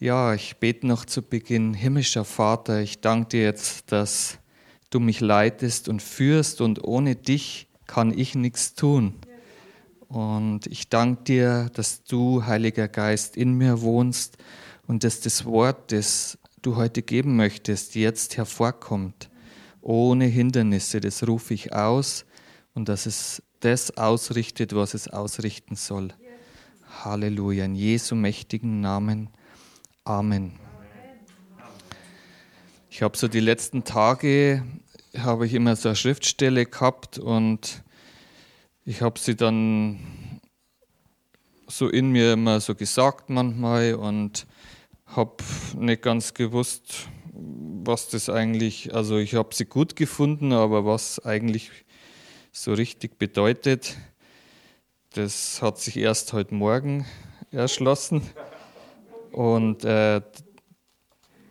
Ja, 0.00 0.32
ich 0.32 0.58
bete 0.58 0.86
noch 0.86 1.04
zu 1.04 1.22
Beginn. 1.22 1.74
Himmlischer 1.74 2.24
Vater, 2.24 2.80
ich 2.80 3.00
danke 3.00 3.30
dir 3.30 3.42
jetzt, 3.42 3.90
dass 3.90 4.38
du 4.90 5.00
mich 5.00 5.18
leitest 5.18 5.88
und 5.88 6.00
führst 6.02 6.60
und 6.60 6.84
ohne 6.84 7.16
dich 7.16 7.66
kann 7.88 8.16
ich 8.16 8.36
nichts 8.36 8.74
tun. 8.74 9.14
Und 10.06 10.68
ich 10.68 10.88
danke 10.88 11.24
dir, 11.24 11.70
dass 11.74 12.04
du, 12.04 12.46
Heiliger 12.46 12.86
Geist, 12.86 13.36
in 13.36 13.54
mir 13.54 13.80
wohnst 13.80 14.36
und 14.86 15.02
dass 15.02 15.18
das 15.18 15.44
Wort, 15.44 15.90
das 15.90 16.38
du 16.62 16.76
heute 16.76 17.02
geben 17.02 17.34
möchtest, 17.34 17.96
jetzt 17.96 18.36
hervorkommt. 18.36 19.28
Ohne 19.80 20.26
Hindernisse, 20.26 21.00
das 21.00 21.26
rufe 21.26 21.54
ich 21.54 21.72
aus 21.72 22.24
und 22.72 22.88
dass 22.88 23.06
es 23.06 23.42
das 23.58 23.96
ausrichtet, 23.96 24.76
was 24.76 24.94
es 24.94 25.08
ausrichten 25.08 25.74
soll. 25.74 26.12
Halleluja, 27.02 27.64
in 27.64 27.74
Jesu 27.74 28.14
mächtigen 28.14 28.80
Namen. 28.80 29.30
Amen. 30.08 30.52
Ich 32.88 33.02
habe 33.02 33.14
so 33.18 33.28
die 33.28 33.40
letzten 33.40 33.84
Tage, 33.84 34.64
habe 35.18 35.44
ich 35.44 35.52
immer 35.52 35.76
so 35.76 35.90
eine 35.90 35.96
Schriftstelle 35.96 36.64
gehabt 36.64 37.18
und 37.18 37.82
ich 38.86 39.02
habe 39.02 39.18
sie 39.18 39.36
dann 39.36 40.40
so 41.66 41.90
in 41.90 42.10
mir 42.10 42.32
immer 42.32 42.58
so 42.60 42.74
gesagt 42.74 43.28
manchmal 43.28 43.96
und 43.96 44.46
habe 45.04 45.44
nicht 45.76 46.00
ganz 46.00 46.32
gewusst, 46.32 47.08
was 47.34 48.08
das 48.08 48.30
eigentlich, 48.30 48.94
also 48.94 49.18
ich 49.18 49.34
habe 49.34 49.54
sie 49.54 49.66
gut 49.66 49.94
gefunden, 49.94 50.54
aber 50.54 50.86
was 50.86 51.22
eigentlich 51.22 51.70
so 52.50 52.72
richtig 52.72 53.18
bedeutet, 53.18 53.98
das 55.12 55.60
hat 55.60 55.78
sich 55.78 55.98
erst 55.98 56.32
heute 56.32 56.54
Morgen 56.54 57.04
erschlossen. 57.50 58.22
Und, 59.32 59.84
äh, 59.84 60.20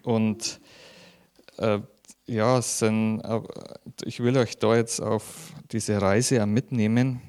und 0.03 0.59
äh, 1.57 1.79
ja, 2.27 2.61
sind, 2.61 3.21
ich 4.03 4.19
will 4.19 4.37
euch 4.37 4.57
da 4.57 4.75
jetzt 4.75 5.01
auf 5.01 5.53
diese 5.71 6.01
Reise 6.01 6.45
mitnehmen. 6.45 7.21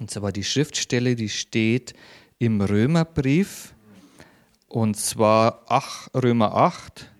Und 0.00 0.10
zwar 0.10 0.32
die 0.32 0.44
Schriftstelle, 0.44 1.14
die 1.14 1.28
steht 1.28 1.94
im 2.38 2.60
Römerbrief, 2.60 3.74
und 4.68 4.96
zwar 4.96 5.64
ach, 5.66 6.08
Römer 6.14 6.54
8 6.54 7.10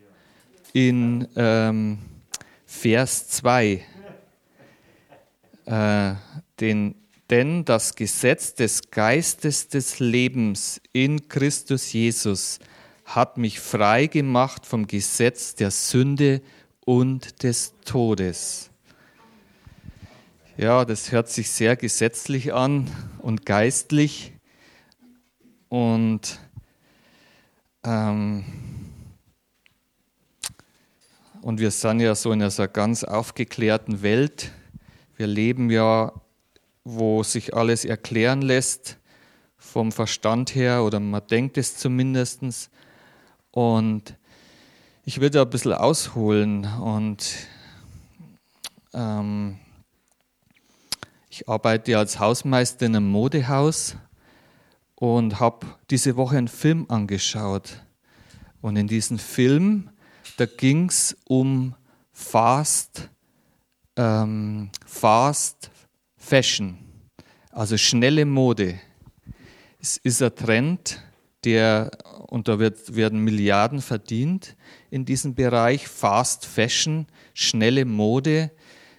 in 0.74 1.26
ähm, 1.34 1.98
Vers 2.66 3.28
2. 3.28 3.84
Äh, 5.64 6.14
den, 6.60 6.94
denn 7.30 7.64
das 7.64 7.94
Gesetz 7.94 8.54
des 8.54 8.90
Geistes 8.90 9.68
des 9.68 9.98
Lebens 9.98 10.80
in 10.92 11.28
Christus 11.28 11.92
Jesus 11.92 12.58
hat 13.04 13.38
mich 13.38 13.60
frei 13.60 14.06
gemacht 14.06 14.66
vom 14.66 14.86
Gesetz 14.86 15.54
der 15.54 15.70
Sünde 15.70 16.42
und 16.84 17.42
des 17.42 17.74
Todes. 17.84 18.70
Ja, 20.56 20.84
das 20.84 21.12
hört 21.12 21.28
sich 21.28 21.50
sehr 21.50 21.76
gesetzlich 21.76 22.52
an 22.52 22.90
und 23.18 23.46
geistlich. 23.46 24.32
Und, 25.68 26.40
ähm, 27.84 28.44
und 31.42 31.60
wir 31.60 31.70
sind 31.70 32.00
ja 32.00 32.14
so 32.14 32.32
in 32.32 32.42
einer 32.42 32.68
ganz 32.68 33.04
aufgeklärten 33.04 34.02
Welt. 34.02 34.50
Wir 35.16 35.26
leben 35.26 35.70
ja, 35.70 36.12
wo 36.90 37.22
sich 37.22 37.54
alles 37.54 37.84
erklären 37.84 38.40
lässt, 38.40 38.96
vom 39.58 39.92
Verstand 39.92 40.54
her, 40.54 40.82
oder 40.84 41.00
man 41.00 41.26
denkt 41.26 41.58
es 41.58 41.76
zumindest. 41.76 42.70
Und 43.50 44.16
ich 45.04 45.20
würde 45.20 45.42
ein 45.42 45.50
bisschen 45.50 45.74
ausholen 45.74 46.64
und 46.64 47.34
ähm, 48.94 49.58
ich 51.28 51.46
arbeite 51.46 51.98
als 51.98 52.18
Hausmeister 52.18 52.86
in 52.86 52.96
einem 52.96 53.10
Modehaus 53.10 53.96
und 54.94 55.40
habe 55.40 55.66
diese 55.90 56.16
Woche 56.16 56.38
einen 56.38 56.48
Film 56.48 56.86
angeschaut. 56.88 57.82
Und 58.62 58.76
in 58.76 58.88
diesem 58.88 59.18
Film, 59.18 59.90
da 60.38 60.46
ging 60.46 60.88
es 60.88 61.16
um 61.26 61.74
Fast, 62.12 63.10
ähm, 63.96 64.70
Fast 64.86 65.70
Fashion, 66.28 66.76
also 67.52 67.78
schnelle 67.78 68.26
Mode. 68.26 68.78
Es 69.80 69.96
ist 69.96 70.22
ein 70.22 70.34
Trend, 70.34 71.02
der, 71.42 71.90
und 72.26 72.48
da 72.48 72.58
wird, 72.58 72.94
werden 72.94 73.24
Milliarden 73.24 73.80
verdient 73.80 74.54
in 74.90 75.06
diesem 75.06 75.34
Bereich, 75.34 75.88
Fast 75.88 76.44
Fashion, 76.44 77.06
schnelle 77.32 77.86
Mode. 77.86 78.50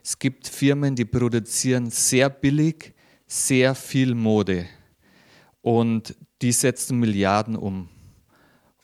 Es 0.03 0.17
gibt 0.17 0.47
Firmen, 0.47 0.95
die 0.95 1.05
produzieren 1.05 1.91
sehr 1.91 2.31
billig, 2.31 2.95
sehr 3.27 3.75
viel 3.75 4.15
Mode 4.15 4.65
und 5.61 6.15
die 6.41 6.51
setzen 6.51 6.97
Milliarden 6.97 7.55
um. 7.55 7.89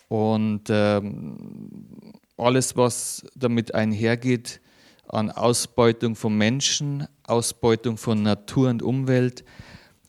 Und 0.07 0.66
ähm, 0.69 2.13
alles, 2.38 2.77
was 2.77 3.25
damit 3.33 3.73
einhergeht, 3.73 4.62
an 5.08 5.32
Ausbeutung 5.32 6.16
von 6.16 6.38
Menschen, 6.38 7.08
Ausbeutung 7.24 7.98
von 7.98 8.22
Natur 8.24 8.70
und 8.70 8.82
Umwelt, 8.82 9.44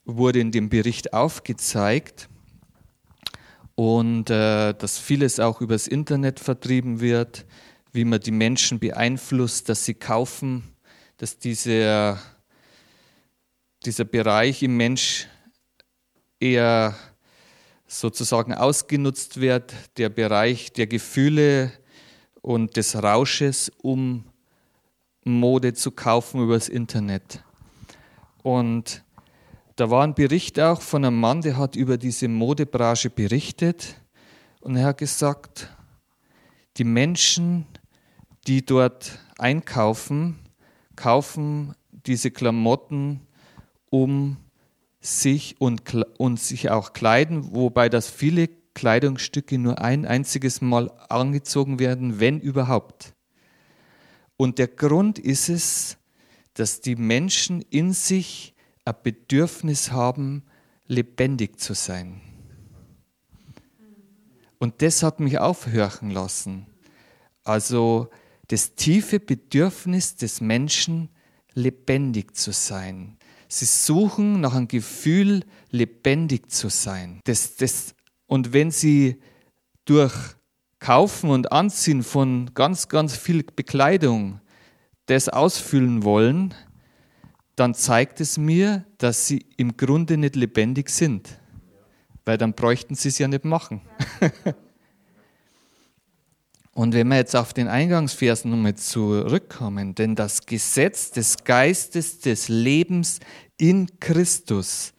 wurde 0.05 0.41
in 0.41 0.53
dem 0.53 0.69
Bericht 0.69 1.13
aufgezeigt. 1.13 2.29
Und 3.75 4.31
äh, 4.31 4.73
dass 4.73 4.99
vieles 4.99 5.39
auch 5.39 5.61
übers 5.61 5.87
Internet 5.87 6.41
vertrieben 6.41 7.01
wird, 7.01 7.45
wie 7.93 8.05
man 8.05 8.21
die 8.21 8.31
Menschen 8.31 8.79
beeinflusst, 8.79 9.69
dass 9.69 9.85
sie 9.85 9.95
kaufen, 9.95 10.65
dass 11.19 11.39
dieser, 11.39 12.19
dieser 13.85 14.05
Bereich 14.05 14.63
im 14.63 14.77
Mensch 14.77 15.27
eher 16.41 16.95
sozusagen 17.87 18.55
ausgenutzt 18.55 19.41
wird, 19.41 19.75
der 19.97 20.09
Bereich 20.09 20.73
der 20.73 20.87
Gefühle 20.87 21.73
und 22.41 22.77
des 22.77 23.03
Rausches, 23.03 23.71
um 23.83 24.25
Mode 25.27 25.75
zu 25.75 25.91
kaufen 25.91 26.41
übers 26.41 26.69
Internet. 26.69 27.43
Und 28.45 29.03
da 29.75 29.91
war 29.91 30.05
ein 30.05 30.15
Bericht 30.15 30.61
auch 30.61 30.81
von 30.81 31.05
einem 31.05 31.19
Mann, 31.19 31.43
der 31.43 31.59
hat 31.59 31.75
über 31.75 31.99
diese 31.99 32.29
Modebranche 32.29 33.11
berichtet 33.11 33.97
und 34.61 34.77
er 34.77 34.87
hat 34.87 34.99
gesagt, 34.99 35.69
die 36.77 36.85
Menschen, 36.85 37.67
die 38.47 38.65
dort 38.65 39.19
einkaufen, 39.37 40.39
kaufen 40.95 41.75
diese 41.91 42.31
Klamotten, 42.31 43.21
um 43.91 44.37
sich 45.01 45.61
und, 45.61 45.83
und 46.19 46.39
sich 46.39 46.71
auch 46.71 46.93
kleiden, 46.93 47.53
wobei 47.53 47.89
das 47.89 48.09
viele 48.09 48.49
Kleidungsstücke 48.75 49.59
nur 49.59 49.81
ein 49.81 50.07
einziges 50.07 50.61
Mal 50.61 50.91
angezogen 51.09 51.81
werden, 51.81 52.21
wenn 52.21 52.39
überhaupt. 52.39 53.16
Und 54.37 54.59
der 54.59 54.69
Grund 54.69 55.19
ist 55.19 55.49
es, 55.49 55.97
dass 56.55 56.81
die 56.81 56.97
Menschen 56.97 57.63
in 57.63 57.93
sich 57.93 58.55
ein 58.85 58.95
Bedürfnis 59.03 59.91
haben, 59.91 60.45
lebendig 60.87 61.59
zu 61.59 61.75
sein. 61.75 62.21
Und 64.59 64.81
das 64.83 65.03
hat 65.03 65.21
mich 65.21 65.39
aufhören 65.39 66.11
lassen. 66.11 66.67
Also 67.45 68.09
das 68.49 68.75
tiefe 68.75 69.21
Bedürfnis 69.21 70.17
des 70.17 70.41
Menschen, 70.41 71.11
lebendig 71.53 72.37
zu 72.37 72.53
sein. 72.53 73.17
Sie 73.49 73.65
suchen 73.65 74.41
nach 74.41 74.55
einem 74.55 74.69
Gefühl, 74.69 75.45
lebendig 75.71 76.51
zu 76.51 76.69
sein. 76.69 77.21
Das, 77.25 77.57
das, 77.57 77.95
und 78.27 78.53
wenn 78.53 78.71
sie 78.71 79.21
durch 79.85 80.36
Kaufen 80.87 81.31
und 81.31 81.51
Anziehen 81.51 82.05
von 82.05 82.55
ganz, 82.55 82.87
ganz 82.87 83.17
viel 83.17 83.43
Bekleidung 83.43 84.41
das 85.07 85.29
ausfüllen 85.29 86.05
wollen, 86.05 86.55
dann 87.57 87.75
zeigt 87.75 88.21
es 88.21 88.39
mir, 88.39 88.85
dass 88.99 89.27
sie 89.27 89.45
im 89.57 89.77
Grunde 89.77 90.17
nicht 90.17 90.37
lebendig 90.37 90.91
sind. 90.91 91.41
Weil 92.25 92.39
dann 92.39 92.53
bräuchten 92.53 92.95
sie 92.95 93.09
es 93.09 93.19
ja 93.19 93.27
nicht 93.27 93.45
machen. 93.45 93.81
Und 96.73 96.95
wenn 96.95 97.09
wir 97.09 97.17
jetzt 97.17 97.35
auf 97.35 97.53
den 97.53 97.67
Eingangsvers 97.67 98.45
nochmal 98.45 98.77
zurückkommen, 98.77 99.97
denn 99.97 100.15
das 100.15 100.47
Gesetz 100.47 101.11
des 101.11 101.43
Geistes 101.43 102.21
des 102.21 102.47
Lebens 102.47 103.19
in 103.59 103.89
Christus 103.99 104.95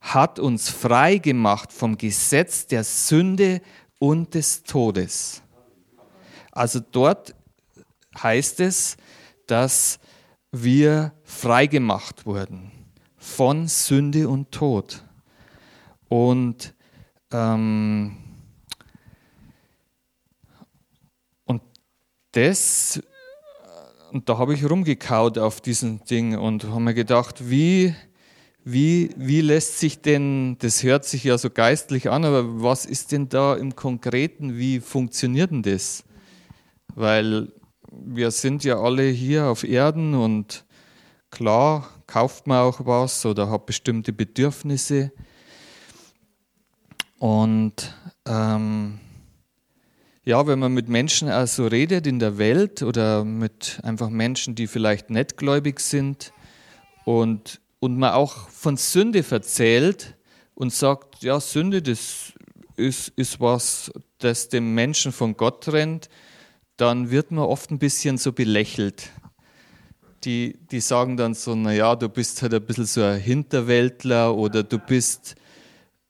hat 0.00 0.38
uns 0.38 0.70
frei 0.70 1.18
gemacht 1.18 1.74
vom 1.74 1.98
Gesetz 1.98 2.66
der 2.66 2.84
Sünde 2.84 3.60
und 4.00 4.34
des 4.34 4.64
Todes. 4.64 5.42
Also 6.50 6.80
dort 6.80 7.36
heißt 8.20 8.58
es, 8.58 8.96
dass 9.46 10.00
wir 10.50 11.12
freigemacht 11.22 12.26
wurden 12.26 12.72
von 13.16 13.68
Sünde 13.68 14.28
und 14.28 14.50
Tod. 14.50 15.04
Und, 16.08 16.74
ähm, 17.30 18.16
und 21.44 21.62
das, 22.32 23.00
und 24.10 24.28
da 24.28 24.38
habe 24.38 24.54
ich 24.54 24.68
rumgekaut 24.68 25.38
auf 25.38 25.60
diesem 25.60 26.02
Ding 26.04 26.36
und 26.36 26.64
habe 26.64 26.80
mir 26.80 26.94
gedacht, 26.94 27.48
wie 27.48 27.94
wie, 28.64 29.10
wie 29.16 29.40
lässt 29.40 29.78
sich 29.78 30.00
denn, 30.00 30.56
das 30.58 30.82
hört 30.82 31.04
sich 31.04 31.24
ja 31.24 31.38
so 31.38 31.50
geistlich 31.50 32.10
an, 32.10 32.24
aber 32.24 32.62
was 32.62 32.84
ist 32.86 33.12
denn 33.12 33.28
da 33.28 33.54
im 33.54 33.74
Konkreten, 33.74 34.58
wie 34.58 34.80
funktioniert 34.80 35.50
denn 35.50 35.62
das? 35.62 36.04
Weil 36.94 37.52
wir 37.90 38.30
sind 38.30 38.64
ja 38.64 38.80
alle 38.80 39.04
hier 39.04 39.46
auf 39.46 39.64
Erden 39.64 40.14
und 40.14 40.64
klar 41.30 41.88
kauft 42.06 42.46
man 42.46 42.58
auch 42.58 42.84
was 42.84 43.24
oder 43.24 43.50
hat 43.50 43.66
bestimmte 43.66 44.12
Bedürfnisse. 44.12 45.12
Und 47.18 47.94
ähm, 48.26 48.98
ja, 50.24 50.46
wenn 50.46 50.58
man 50.58 50.72
mit 50.72 50.88
Menschen 50.88 51.28
also 51.28 51.66
redet 51.66 52.06
in 52.06 52.18
der 52.18 52.38
Welt 52.38 52.82
oder 52.82 53.24
mit 53.24 53.80
einfach 53.82 54.10
Menschen, 54.10 54.54
die 54.54 54.66
vielleicht 54.66 55.10
nicht 55.10 55.36
gläubig 55.36 55.80
sind 55.80 56.32
und, 57.04 57.60
und 57.80 57.98
man 57.98 58.12
auch 58.12 58.48
von 58.50 58.76
Sünde 58.76 59.22
verzählt 59.22 60.14
und 60.54 60.72
sagt, 60.72 61.22
ja, 61.22 61.40
Sünde, 61.40 61.82
das 61.82 62.32
ist, 62.76 63.08
ist 63.16 63.40
was, 63.40 63.90
das 64.18 64.48
dem 64.48 64.74
Menschen 64.74 65.12
von 65.12 65.36
Gott 65.36 65.64
trennt, 65.64 66.08
dann 66.76 67.10
wird 67.10 67.30
man 67.30 67.44
oft 67.44 67.70
ein 67.70 67.78
bisschen 67.78 68.18
so 68.18 68.32
belächelt. 68.32 69.10
Die, 70.24 70.58
die 70.70 70.80
sagen 70.80 71.16
dann 71.16 71.32
so, 71.32 71.54
naja, 71.54 71.96
du 71.96 72.08
bist 72.08 72.42
halt 72.42 72.52
ein 72.52 72.64
bisschen 72.64 72.84
so 72.84 73.02
ein 73.02 73.18
Hinterwäldler 73.18 74.34
oder 74.34 74.62
du 74.62 74.78
bist, 74.78 75.34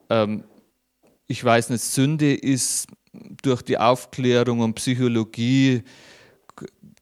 ähm, 0.09 0.45
ich 1.29 1.45
weiß 1.45 1.71
nicht, 1.71 1.83
Sünde 1.83 2.35
ist 2.35 2.89
durch 3.43 3.63
die 3.63 3.79
Aufklärung 3.79 4.61
und 4.61 4.75
Psychologie, 4.75 5.85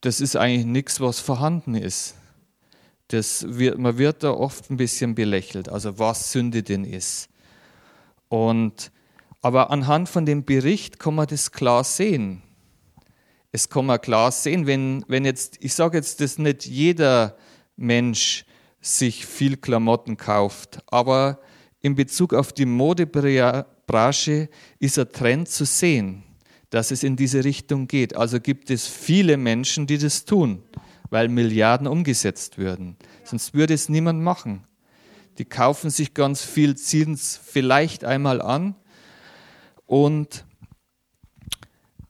das 0.03 0.21
ist 0.21 0.37
eigentlich 0.37 0.67
nichts, 0.67 1.00
was 1.00 1.21
vorhanden 1.21 1.75
ist. 1.75 2.18
Das 3.08 3.46
wird, 3.49 3.78
man 3.78 3.96
wird 3.96 4.22
da 4.22 4.32
oft 4.32 4.70
ein 4.70 4.76
bisschen 4.76 5.14
belächelt, 5.14 5.69
also 5.69 5.99
was 5.99 6.32
Sünde 6.32 6.62
denn 6.62 6.84
ist. 6.84 7.28
Und, 8.28 8.93
aber 9.40 9.70
anhand 9.70 10.08
von 10.08 10.26
dem 10.26 10.44
Bericht 10.44 10.99
kann 10.99 11.14
man 11.14 11.26
das 11.26 11.52
klar 11.52 11.84
sehen. 11.84 12.43
Es 13.50 13.70
kann 13.70 13.87
man 13.87 14.00
klar 14.00 14.31
sehen, 14.31 14.66
wenn, 14.66 15.05
wenn 15.08 15.25
jetzt, 15.25 15.56
ich 15.60 15.75
sage 15.75 15.96
jetzt, 15.96 16.20
dass 16.20 16.37
nicht 16.37 16.66
jeder 16.66 17.37
Mensch 17.76 18.44
sich 18.81 19.25
viel 19.25 19.56
Klamotten 19.56 20.16
kauft, 20.16 20.81
aber 20.87 21.40
in 21.81 21.94
Bezug 21.94 22.34
auf 22.34 22.52
die 22.52 22.66
Modebranche 22.66 24.49
ist 24.78 24.99
ein 24.99 25.12
Trend 25.12 25.49
zu 25.49 25.64
sehen, 25.64 26.25
dass 26.70 26.90
es 26.90 27.02
in 27.02 27.16
diese 27.16 27.44
Richtung 27.44 27.87
geht. 27.87 28.16
Also 28.16 28.40
gibt 28.40 28.70
es 28.70 28.87
viele 28.87 29.37
Menschen, 29.37 29.87
die 29.87 29.99
das 29.99 30.25
tun, 30.25 30.62
weil 31.10 31.28
Milliarden 31.28 31.87
umgesetzt 31.87 32.58
würden. 32.58 32.96
Sonst 33.25 33.55
würde 33.55 33.75
es 33.75 33.88
niemand 33.88 34.22
machen. 34.22 34.64
Die 35.38 35.44
kaufen 35.44 35.90
sich 35.90 36.14
ganz 36.14 36.43
viel, 36.43 36.76
ziehen 36.76 37.12
es 37.12 37.37
vielleicht 37.43 38.05
einmal 38.05 38.40
an 38.40 38.75
und 39.87 40.44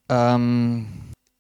ähm, 0.09 0.87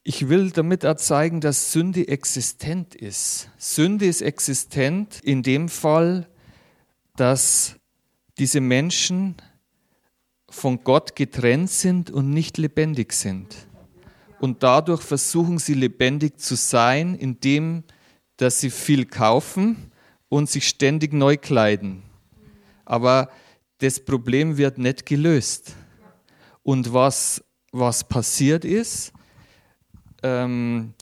ich 0.05 0.29
will 0.31 0.51
damit 0.51 0.87
auch 0.87 0.97
zeigen, 0.97 1.41
dass 1.41 1.73
Sünde 1.73 2.09
existent 2.09 2.95
ist. 2.95 3.51
Sünde 3.59 4.07
ist 4.07 4.23
existent 4.23 5.21
in 5.23 5.43
dem 5.43 5.69
Fall, 5.69 6.27
dass 7.17 7.77
diese 8.39 8.61
Menschen 8.61 9.37
von 10.49 10.83
Gott 10.83 11.15
getrennt 11.15 11.71
sind 11.71 12.11
und 12.11 12.31
nicht 12.31 12.57
lebendig 12.57 13.13
sind. 13.13 13.68
Und 14.41 14.63
dadurch 14.63 15.03
versuchen 15.03 15.59
sie 15.59 15.75
lebendig 15.75 16.39
zu 16.39 16.55
sein, 16.55 17.15
indem 17.15 17.85
dass 18.37 18.61
sie 18.61 18.71
viel 18.71 19.05
kaufen 19.05 19.91
und 20.29 20.49
sich 20.49 20.69
ständig 20.69 21.13
neu 21.13 21.37
kleiden. 21.37 22.03
Aber 22.85 23.31
das 23.79 24.01
Problem 24.01 24.57
wird 24.57 24.79
nicht 24.79 25.07
gelöst. 25.07 25.75
Und 26.63 26.93
was, 26.93 27.43
was 27.73 28.05
passiert 28.05 28.65
ist, 28.65 29.13
ähm, 30.23 30.95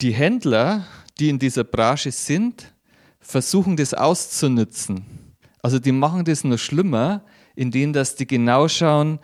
die 0.00 0.12
Händler, 0.12 0.86
die 1.18 1.28
in 1.28 1.38
dieser 1.38 1.64
Branche 1.64 2.12
sind, 2.12 2.72
versuchen 3.20 3.76
das 3.76 3.94
auszunutzen. 3.94 5.04
Also 5.62 5.78
die 5.78 5.92
machen 5.92 6.24
das 6.24 6.44
noch 6.44 6.58
schlimmer, 6.58 7.24
indem 7.56 7.92
dass 7.92 8.14
die 8.14 8.26
genau 8.26 8.68
schauen, 8.68 9.18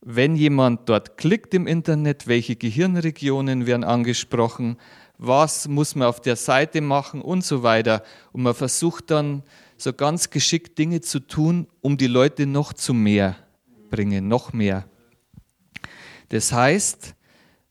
wenn 0.00 0.34
jemand 0.34 0.88
dort 0.88 1.18
klickt 1.18 1.52
im 1.54 1.66
Internet, 1.66 2.26
welche 2.26 2.56
Gehirnregionen 2.56 3.66
werden 3.66 3.84
angesprochen, 3.84 4.78
was 5.18 5.68
muss 5.68 5.94
man 5.94 6.08
auf 6.08 6.20
der 6.20 6.36
Seite 6.36 6.80
machen 6.80 7.20
und 7.20 7.44
so 7.44 7.62
weiter. 7.62 8.02
Und 8.32 8.42
man 8.42 8.54
versucht 8.54 9.10
dann 9.10 9.42
so 9.76 9.92
ganz 9.92 10.30
geschickt 10.30 10.78
Dinge 10.78 11.02
zu 11.02 11.20
tun, 11.20 11.66
um 11.82 11.98
die 11.98 12.06
Leute 12.06 12.46
noch 12.46 12.72
zu 12.72 12.94
mehr 12.94 13.36
bringen, 13.90 14.28
noch 14.28 14.52
mehr. 14.52 14.86
Das 16.30 16.52
heißt, 16.52 17.14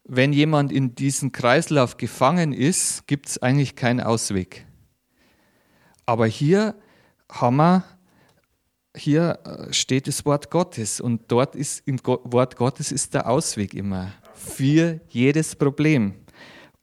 wenn 0.04 0.34
jemand 0.34 0.72
in 0.72 0.96
diesem 0.96 1.32
Kreislauf 1.32 1.98
gefangen 1.98 2.54
ist, 2.54 3.08
gibt 3.08 3.28
es 3.30 3.42
eigentlich 3.42 3.76
keinen 3.76 4.02
Ausweg. 4.02 4.66
Aber 6.06 6.28
hier 6.28 6.76
haben 7.32 7.58
wir 7.58 7.84
hier 8.96 9.40
äh, 9.46 9.74
steht 9.74 10.08
das 10.08 10.26
Wort 10.26 10.50
Gottes 10.50 11.00
und 11.00 11.32
dort 11.32 11.56
ist 11.56 11.88
im 11.88 12.00
Wort 12.04 12.56
Gottes 12.56 12.92
ist 12.92 13.14
der 13.14 13.30
Ausweg 13.30 13.74
immer 13.74 14.14
für 14.34 15.00
jedes 15.10 15.56
Problem. 15.56 16.16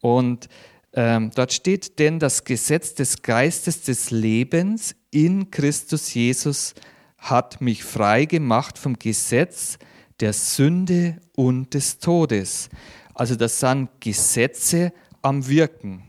Und 0.01 0.49
ähm, 0.93 1.31
dort 1.35 1.53
steht, 1.53 1.99
denn 1.99 2.19
das 2.19 2.45
Gesetz 2.45 2.95
des 2.95 3.23
Geistes 3.23 3.83
des 3.83 4.11
Lebens 4.11 4.95
in 5.11 5.51
Christus 5.51 6.15
Jesus 6.15 6.75
hat 7.19 7.61
mich 7.61 7.83
frei 7.83 8.25
gemacht 8.25 8.79
vom 8.79 8.99
Gesetz 8.99 9.79
der 10.21 10.33
Sünde 10.33 11.21
und 11.35 11.75
des 11.75 11.99
Todes. 11.99 12.71
Also 13.15 13.35
das 13.35 13.61
sind 13.61 13.89
Gesetze 14.01 14.93
am 15.23 15.47
Wirken. 15.49 16.05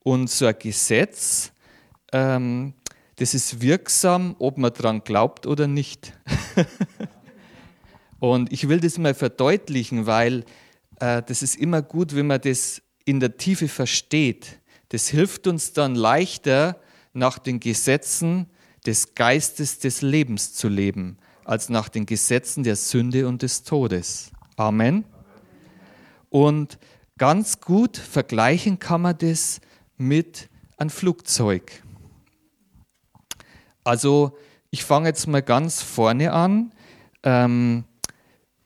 Und 0.00 0.28
so 0.28 0.46
ein 0.46 0.56
Gesetz 0.58 1.52
ähm, 2.12 2.74
das 3.16 3.34
ist 3.34 3.60
wirksam, 3.60 4.34
ob 4.38 4.58
man 4.58 4.72
daran 4.72 5.04
glaubt 5.04 5.46
oder 5.46 5.66
nicht. 5.66 6.12
und 8.18 8.52
ich 8.52 8.68
will 8.68 8.80
das 8.80 8.98
mal 8.98 9.14
verdeutlichen, 9.14 10.06
weil 10.06 10.44
äh, 11.00 11.22
das 11.22 11.42
ist 11.42 11.56
immer 11.56 11.82
gut, 11.82 12.14
wenn 12.14 12.26
man 12.26 12.40
das 12.40 12.82
in 13.04 13.20
der 13.20 13.36
Tiefe 13.36 13.68
versteht. 13.68 14.58
Das 14.88 15.08
hilft 15.08 15.46
uns 15.46 15.72
dann 15.72 15.94
leichter, 15.94 16.80
nach 17.14 17.38
den 17.38 17.60
Gesetzen 17.60 18.46
des 18.84 19.14
Geistes 19.14 19.78
des 19.78 20.02
Lebens 20.02 20.52
zu 20.52 20.68
leben, 20.68 21.16
als 21.44 21.68
nach 21.68 21.88
den 21.88 22.06
Gesetzen 22.06 22.64
der 22.64 22.76
Sünde 22.76 23.26
und 23.26 23.42
des 23.42 23.62
Todes. 23.62 24.32
Amen. 24.56 25.04
Und 26.28 26.78
ganz 27.16 27.60
gut 27.60 27.96
vergleichen 27.96 28.78
kann 28.78 29.02
man 29.02 29.16
das 29.16 29.60
mit 29.96 30.48
einem 30.76 30.90
Flugzeug. 30.90 31.83
Also 33.84 34.36
ich 34.70 34.82
fange 34.82 35.08
jetzt 35.08 35.28
mal 35.28 35.42
ganz 35.42 35.82
vorne 35.82 36.32
an. 36.32 36.72
Ähm, 37.22 37.84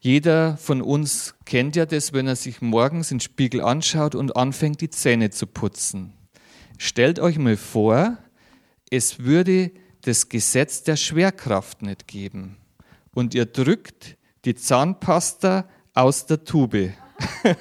jeder 0.00 0.56
von 0.56 0.80
uns 0.80 1.34
kennt 1.44 1.75
ja 1.76 1.84
das, 1.84 2.12
wenn 2.12 2.28
er 2.28 2.37
sich 2.37 2.62
morgens 2.62 3.10
in 3.10 3.16
den 3.16 3.22
Spiegel 3.22 3.60
anschaut 3.60 4.14
und 4.14 4.37
anfängt, 4.37 4.80
die 4.80 4.90
Zähne 4.90 5.30
zu 5.30 5.46
putzen. 5.46 6.14
Stellt 6.78 7.18
euch 7.18 7.37
mal 7.38 7.56
vor, 7.56 8.16
es 8.90 9.18
würde 9.18 9.72
das 10.02 10.28
Gesetz 10.28 10.84
der 10.84 10.94
Schwerkraft 10.96 11.82
nicht 11.82 12.06
geben 12.06 12.56
und 13.12 13.34
ihr 13.34 13.46
drückt 13.46 14.16
die 14.44 14.54
Zahnpasta 14.54 15.68
aus 15.92 16.26
der 16.26 16.44
Tube. 16.44 16.92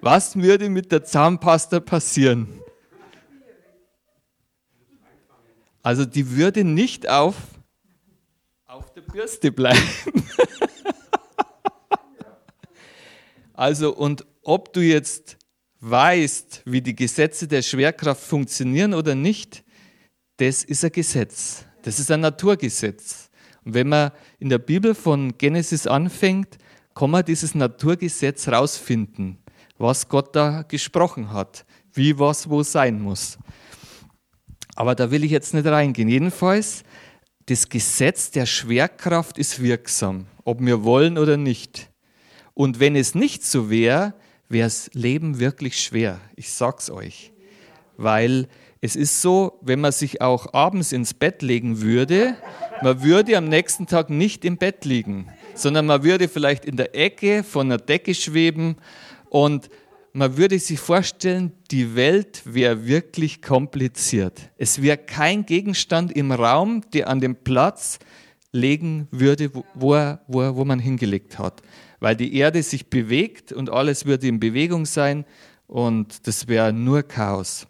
Was 0.00 0.34
würde 0.34 0.68
mit 0.68 0.90
der 0.90 1.04
Zahnpasta 1.04 1.78
passieren? 1.78 2.59
Also 5.82 6.04
die 6.04 6.36
würde 6.36 6.64
nicht 6.64 7.08
auf, 7.08 7.36
auf 8.66 8.92
der 8.92 9.00
Bürste 9.02 9.50
bleiben. 9.50 9.80
also 13.54 13.94
und 13.94 14.26
ob 14.42 14.72
du 14.72 14.80
jetzt 14.80 15.38
weißt, 15.80 16.62
wie 16.66 16.82
die 16.82 16.94
Gesetze 16.94 17.48
der 17.48 17.62
Schwerkraft 17.62 18.22
funktionieren 18.22 18.94
oder 18.94 19.14
nicht, 19.14 19.64
das 20.36 20.64
ist 20.64 20.84
ein 20.84 20.92
Gesetz. 20.92 21.64
Das 21.82 21.98
ist 21.98 22.10
ein 22.10 22.20
Naturgesetz. 22.20 23.30
Und 23.64 23.74
wenn 23.74 23.88
man 23.88 24.12
in 24.38 24.48
der 24.48 24.58
Bibel 24.58 24.94
von 24.94 25.36
Genesis 25.36 25.86
anfängt, 25.86 26.58
kann 26.94 27.10
man 27.10 27.24
dieses 27.24 27.54
Naturgesetz 27.54 28.48
rausfinden, 28.48 29.38
was 29.78 30.08
Gott 30.08 30.34
da 30.36 30.62
gesprochen 30.62 31.32
hat, 31.32 31.64
wie 31.92 32.18
was 32.18 32.48
wo 32.48 32.62
sein 32.62 33.00
muss. 33.00 33.38
Aber 34.80 34.94
da 34.94 35.10
will 35.10 35.24
ich 35.24 35.30
jetzt 35.30 35.52
nicht 35.52 35.66
reingehen. 35.66 36.08
Jedenfalls, 36.08 36.84
das 37.44 37.68
Gesetz 37.68 38.30
der 38.30 38.46
Schwerkraft 38.46 39.36
ist 39.36 39.62
wirksam, 39.62 40.24
ob 40.46 40.62
wir 40.62 40.84
wollen 40.84 41.18
oder 41.18 41.36
nicht. 41.36 41.90
Und 42.54 42.80
wenn 42.80 42.96
es 42.96 43.14
nicht 43.14 43.44
so 43.44 43.68
wäre, 43.68 44.14
wäre 44.48 44.64
das 44.64 44.88
Leben 44.94 45.38
wirklich 45.38 45.78
schwer. 45.78 46.18
Ich 46.34 46.50
sag's 46.50 46.88
euch. 46.88 47.30
Weil 47.98 48.48
es 48.80 48.96
ist 48.96 49.20
so, 49.20 49.58
wenn 49.60 49.82
man 49.82 49.92
sich 49.92 50.22
auch 50.22 50.54
abends 50.54 50.92
ins 50.92 51.12
Bett 51.12 51.42
legen 51.42 51.82
würde, 51.82 52.34
man 52.80 53.02
würde 53.02 53.36
am 53.36 53.50
nächsten 53.50 53.86
Tag 53.86 54.08
nicht 54.08 54.46
im 54.46 54.56
Bett 54.56 54.86
liegen, 54.86 55.26
sondern 55.54 55.84
man 55.84 56.04
würde 56.04 56.26
vielleicht 56.26 56.64
in 56.64 56.78
der 56.78 56.96
Ecke 56.96 57.44
von 57.44 57.66
einer 57.66 57.76
Decke 57.76 58.14
schweben 58.14 58.76
und 59.28 59.68
man 60.12 60.36
würde 60.36 60.58
sich 60.58 60.78
vorstellen, 60.80 61.52
die 61.70 61.94
Welt 61.94 62.42
wäre 62.44 62.86
wirklich 62.86 63.42
kompliziert. 63.42 64.50
Es 64.56 64.82
wäre 64.82 64.98
kein 64.98 65.46
Gegenstand 65.46 66.12
im 66.12 66.32
Raum, 66.32 66.82
der 66.92 67.08
an 67.08 67.20
dem 67.20 67.36
Platz 67.36 67.98
legen 68.52 69.06
würde, 69.10 69.50
wo, 69.74 69.94
er, 69.94 70.20
wo, 70.26 70.56
wo 70.56 70.64
man 70.64 70.80
hingelegt 70.80 71.38
hat. 71.38 71.62
Weil 72.00 72.16
die 72.16 72.34
Erde 72.36 72.62
sich 72.62 72.88
bewegt 72.88 73.52
und 73.52 73.70
alles 73.70 74.06
würde 74.06 74.26
in 74.26 74.40
Bewegung 74.40 74.86
sein 74.86 75.24
und 75.66 76.26
das 76.26 76.48
wäre 76.48 76.72
nur 76.72 77.02
Chaos. 77.02 77.66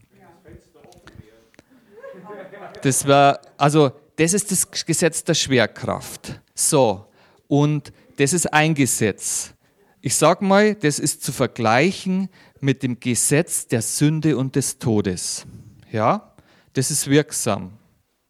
Das 2.82 3.06
war, 3.06 3.40
also, 3.58 3.92
das 4.16 4.32
ist 4.32 4.50
das 4.50 4.70
Gesetz 4.86 5.22
der 5.22 5.34
Schwerkraft. 5.34 6.40
So, 6.54 7.06
und 7.46 7.92
das 8.16 8.32
ist 8.32 8.50
ein 8.52 8.74
Gesetz. 8.74 9.52
Ich 10.02 10.14
sage 10.14 10.44
mal, 10.44 10.74
das 10.74 10.98
ist 10.98 11.22
zu 11.22 11.30
vergleichen 11.30 12.30
mit 12.60 12.82
dem 12.82 13.00
Gesetz 13.00 13.66
der 13.66 13.82
Sünde 13.82 14.38
und 14.38 14.56
des 14.56 14.78
Todes. 14.78 15.44
Ja, 15.92 16.34
das 16.72 16.90
ist 16.90 17.08
wirksam, 17.08 17.72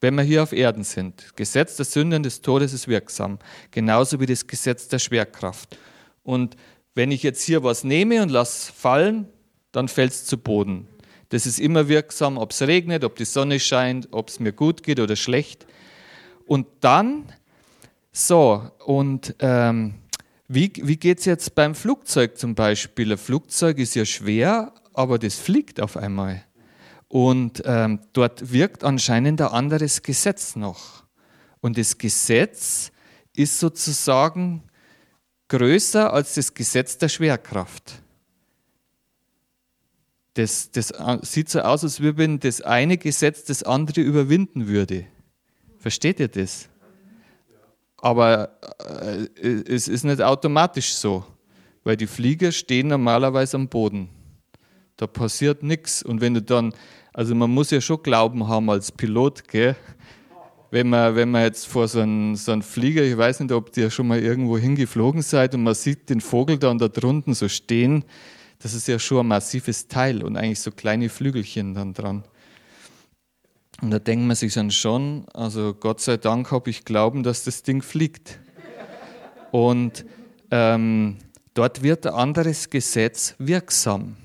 wenn 0.01 0.17
wir 0.17 0.25
hier 0.25 0.43
auf 0.43 0.53
Erden 0.53 0.83
sind. 0.83 1.37
Gesetz 1.37 1.77
der 1.77 1.85
Sünde 1.85 2.17
und 2.17 2.25
des 2.25 2.41
Todes 2.41 2.73
ist 2.73 2.89
wirksam, 2.89 3.39
genauso 3.71 4.19
wie 4.19 4.27
das 4.27 4.49
Gesetz 4.49 4.89
der 4.89 4.99
Schwerkraft. 4.99 5.79
Und 6.25 6.57
wenn 6.97 7.13
ich 7.13 7.23
jetzt 7.23 7.43
hier 7.45 7.63
was 7.63 7.85
nehme 7.85 8.21
und 8.21 8.31
lasse 8.31 8.73
fallen, 8.73 9.29
dann 9.71 9.87
fällt 9.87 10.11
es 10.11 10.25
zu 10.25 10.39
Boden. 10.39 10.89
Das 11.29 11.47
ist 11.47 11.61
immer 11.61 11.87
wirksam, 11.87 12.37
ob 12.37 12.51
es 12.51 12.63
regnet, 12.63 13.05
ob 13.05 13.15
die 13.15 13.25
Sonne 13.25 13.61
scheint, 13.61 14.09
ob 14.11 14.29
es 14.29 14.41
mir 14.41 14.53
gut 14.53 14.83
geht 14.83 14.99
oder 14.99 15.15
schlecht. 15.15 15.67
Und 16.47 16.67
dann, 16.81 17.33
so, 18.11 18.69
und 18.85 19.37
ähm, 19.39 19.95
wie, 20.53 20.73
wie 20.83 20.97
geht 20.97 21.21
es 21.21 21.27
jetzt 21.27 21.55
beim 21.55 21.77
Flugzeug 21.77 22.37
zum 22.37 22.57
Beispiel? 22.57 23.13
Ein 23.13 23.19
Flugzeug 23.19 23.79
ist 23.79 23.95
ja 23.95 24.05
schwer, 24.05 24.75
aber 24.93 25.21
das 25.21 25.37
fliegt 25.37 25.81
auf 25.81 25.97
einmal. 25.97 26.45
Und 27.07 27.63
ähm, 27.67 28.01
dort 28.13 28.53
wirkt 28.53 28.83
anscheinend 28.83 29.41
ein 29.41 29.47
anderes 29.47 30.03
Gesetz 30.03 30.57
noch. 30.57 31.05
Und 31.61 31.79
das 31.79 31.99
Gesetz 31.99 32.91
ist 33.37 33.61
sozusagen 33.61 34.65
größer 35.47 36.13
als 36.13 36.35
das 36.35 36.53
Gesetz 36.53 36.99
der 36.99 37.09
Schwerkraft. 37.09 38.03
Das, 40.35 40.73
das 40.73 40.91
äh, 40.91 41.19
sieht 41.23 41.49
so 41.49 41.61
aus, 41.61 41.85
als 41.85 42.03
wenn 42.03 42.41
das 42.41 42.61
eine 42.61 42.99
Gesetz 42.99 43.45
das 43.45 43.63
andere 43.63 44.01
überwinden 44.01 44.67
würde. 44.67 45.07
Versteht 45.79 46.19
ihr 46.19 46.29
das? 46.29 46.69
Aber 48.01 48.51
äh, 49.43 49.53
es 49.69 49.89
ist 49.89 50.05
nicht 50.05 50.23
automatisch 50.23 50.95
so, 50.95 51.25
weil 51.85 51.97
die 51.97 52.07
Flieger 52.07 52.51
stehen 52.53 52.89
normalerweise 52.89 53.57
am 53.57 53.69
Boden. 53.69 54.09
Da 54.97 55.07
passiert 55.07 55.63
nichts. 55.63 56.03
Und 56.03 56.21
wenn 56.21 56.35
du 56.35 56.43
dann, 56.43 56.75
also 57.13 57.35
man 57.35 57.51
muss 57.51 57.71
ja 57.71 57.81
schon 57.81 58.03
Glauben 58.03 58.49
haben 58.49 58.71
als 58.71 58.93
Pilot, 58.93 59.47
gell? 59.49 59.77
Wenn 60.73 60.89
man, 60.89 61.17
wenn 61.17 61.31
man 61.31 61.43
jetzt 61.43 61.67
vor 61.67 61.89
so 61.89 62.01
einem, 62.01 62.37
so 62.37 62.53
einem 62.53 62.63
Flieger, 62.63 63.03
ich 63.03 63.17
weiß 63.17 63.41
nicht, 63.41 63.51
ob 63.51 63.77
ihr 63.77 63.91
schon 63.91 64.07
mal 64.07 64.21
irgendwo 64.21 64.57
hingeflogen 64.57 65.21
seid 65.21 65.55
und 65.55 65.65
man 65.65 65.75
sieht 65.75 66.09
den 66.09 66.21
Vogel 66.21 66.59
da 66.59 66.71
und 66.71 66.81
da 66.81 66.87
drunten 66.87 67.35
so 67.35 67.49
stehen, 67.49 68.05
das 68.61 68.75
ist 68.75 68.87
ja 68.87 68.99
schon 68.99 69.21
ein 69.21 69.29
massives 69.29 69.89
Teil 69.89 70.23
und 70.23 70.37
eigentlich 70.37 70.61
so 70.61 70.71
kleine 70.71 71.09
Flügelchen 71.09 71.75
dann 71.75 71.93
dran. 71.93 72.23
Und 73.83 73.91
da 73.91 73.99
denkt 73.99 74.27
man 74.27 74.37
sich 74.37 74.53
dann 74.55 74.71
schon, 74.71 75.25
also 75.33 75.75
Gott 75.75 76.01
sei 76.01 76.17
Dank 76.19 76.51
habe 76.51 76.69
ich 76.71 76.85
Glauben, 76.85 77.23
dass 77.23 77.45
das 77.45 77.63
Ding 77.63 77.83
fliegt. 77.83 78.39
Und 79.51 80.05
ähm, 80.51 81.17
dort 81.55 81.83
wird 81.83 82.07
ein 82.07 82.15
anderes 82.15 82.71
Gesetz 82.71 83.35
wirksam. 83.39 84.17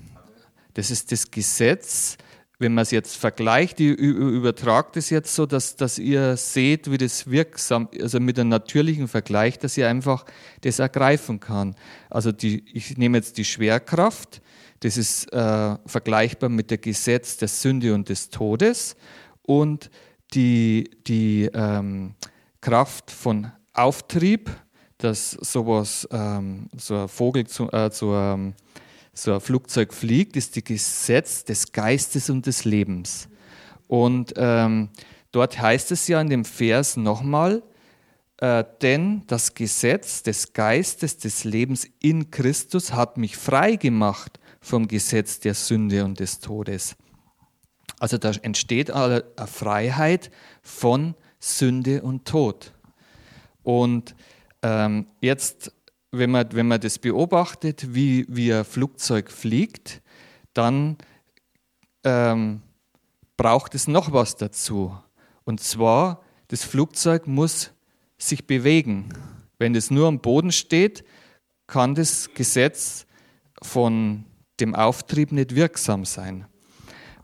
Das 0.74 0.90
ist 0.90 1.10
das 1.10 1.30
Gesetz, 1.30 2.18
wenn 2.58 2.74
man 2.74 2.82
es 2.82 2.90
jetzt 2.90 3.16
vergleicht, 3.16 3.80
ich 3.80 3.98
übertragt 3.98 4.96
es 4.96 5.10
jetzt 5.10 5.34
so, 5.34 5.44
dass, 5.46 5.76
dass 5.76 5.98
ihr 5.98 6.36
seht, 6.36 6.90
wie 6.90 6.96
das 6.96 7.30
wirksam, 7.30 7.88
also 8.00 8.18
mit 8.18 8.38
einem 8.38 8.48
natürlichen 8.48 9.08
Vergleich, 9.08 9.58
dass 9.58 9.76
ihr 9.76 9.88
einfach 9.88 10.24
das 10.62 10.78
ergreifen 10.78 11.40
kann. 11.40 11.76
Also 12.08 12.32
die, 12.32 12.64
ich 12.72 12.96
nehme 12.96 13.18
jetzt 13.18 13.36
die 13.36 13.44
Schwerkraft, 13.44 14.40
das 14.80 14.96
ist 14.96 15.32
äh, 15.32 15.76
vergleichbar 15.86 16.48
mit 16.48 16.70
dem 16.70 16.80
Gesetz 16.80 17.36
der 17.36 17.48
Sünde 17.48 17.94
und 17.94 18.08
des 18.08 18.30
Todes 18.30 18.96
und 19.46 19.90
die, 20.34 20.90
die 21.06 21.48
ähm, 21.54 22.14
Kraft 22.60 23.10
von 23.10 23.50
Auftrieb, 23.72 24.50
dass 24.98 25.32
sowas, 25.32 26.08
ähm, 26.10 26.68
so 26.76 27.02
ein 27.02 27.08
Vogel 27.08 27.46
zu, 27.46 27.70
äh, 27.70 27.90
zu 27.90 28.12
ähm, 28.12 28.54
so 29.12 29.34
ein 29.34 29.40
Flugzeug 29.40 29.94
fliegt, 29.94 30.36
ist 30.36 30.56
das 30.56 30.64
Gesetz 30.64 31.44
des 31.44 31.72
Geistes 31.72 32.28
und 32.28 32.46
des 32.46 32.64
Lebens. 32.64 33.28
Und 33.88 34.34
ähm, 34.36 34.90
dort 35.32 35.60
heißt 35.60 35.92
es 35.92 36.08
ja 36.08 36.20
in 36.20 36.28
dem 36.28 36.44
Vers 36.44 36.96
nochmal, 36.96 37.62
äh, 38.38 38.64
denn 38.82 39.22
das 39.26 39.54
Gesetz 39.54 40.22
des 40.22 40.52
Geistes 40.52 41.16
des 41.16 41.44
Lebens 41.44 41.88
in 42.00 42.30
Christus 42.30 42.92
hat 42.92 43.16
mich 43.16 43.36
frei 43.36 43.76
gemacht 43.76 44.38
vom 44.60 44.88
Gesetz 44.88 45.40
der 45.40 45.54
Sünde 45.54 46.04
und 46.04 46.20
des 46.20 46.40
Todes. 46.40 46.96
Also 47.98 48.18
da 48.18 48.30
entsteht 48.42 48.90
eine 48.90 49.24
Freiheit 49.46 50.30
von 50.62 51.14
Sünde 51.38 52.02
und 52.02 52.26
Tod. 52.26 52.72
Und 53.62 54.14
ähm, 54.62 55.06
jetzt 55.20 55.72
wenn 56.18 56.30
man, 56.30 56.52
wenn 56.52 56.68
man 56.68 56.80
das 56.80 56.98
beobachtet, 56.98 57.94
wie, 57.94 58.26
wie 58.28 58.52
ein 58.52 58.64
Flugzeug 58.64 59.30
fliegt, 59.30 60.02
dann 60.54 60.96
ähm, 62.04 62.62
braucht 63.36 63.74
es 63.74 63.86
noch 63.88 64.12
was 64.12 64.36
dazu. 64.36 64.96
Und 65.44 65.60
zwar, 65.60 66.22
das 66.48 66.64
Flugzeug 66.64 67.26
muss 67.26 67.72
sich 68.18 68.46
bewegen. 68.46 69.08
Wenn 69.58 69.74
es 69.74 69.90
nur 69.90 70.08
am 70.08 70.20
Boden 70.20 70.52
steht, 70.52 71.04
kann 71.66 71.94
das 71.94 72.32
Gesetz 72.34 73.06
von 73.62 74.24
dem 74.60 74.74
Auftrieb 74.74 75.32
nicht 75.32 75.54
wirksam 75.54 76.04
sein. 76.04 76.46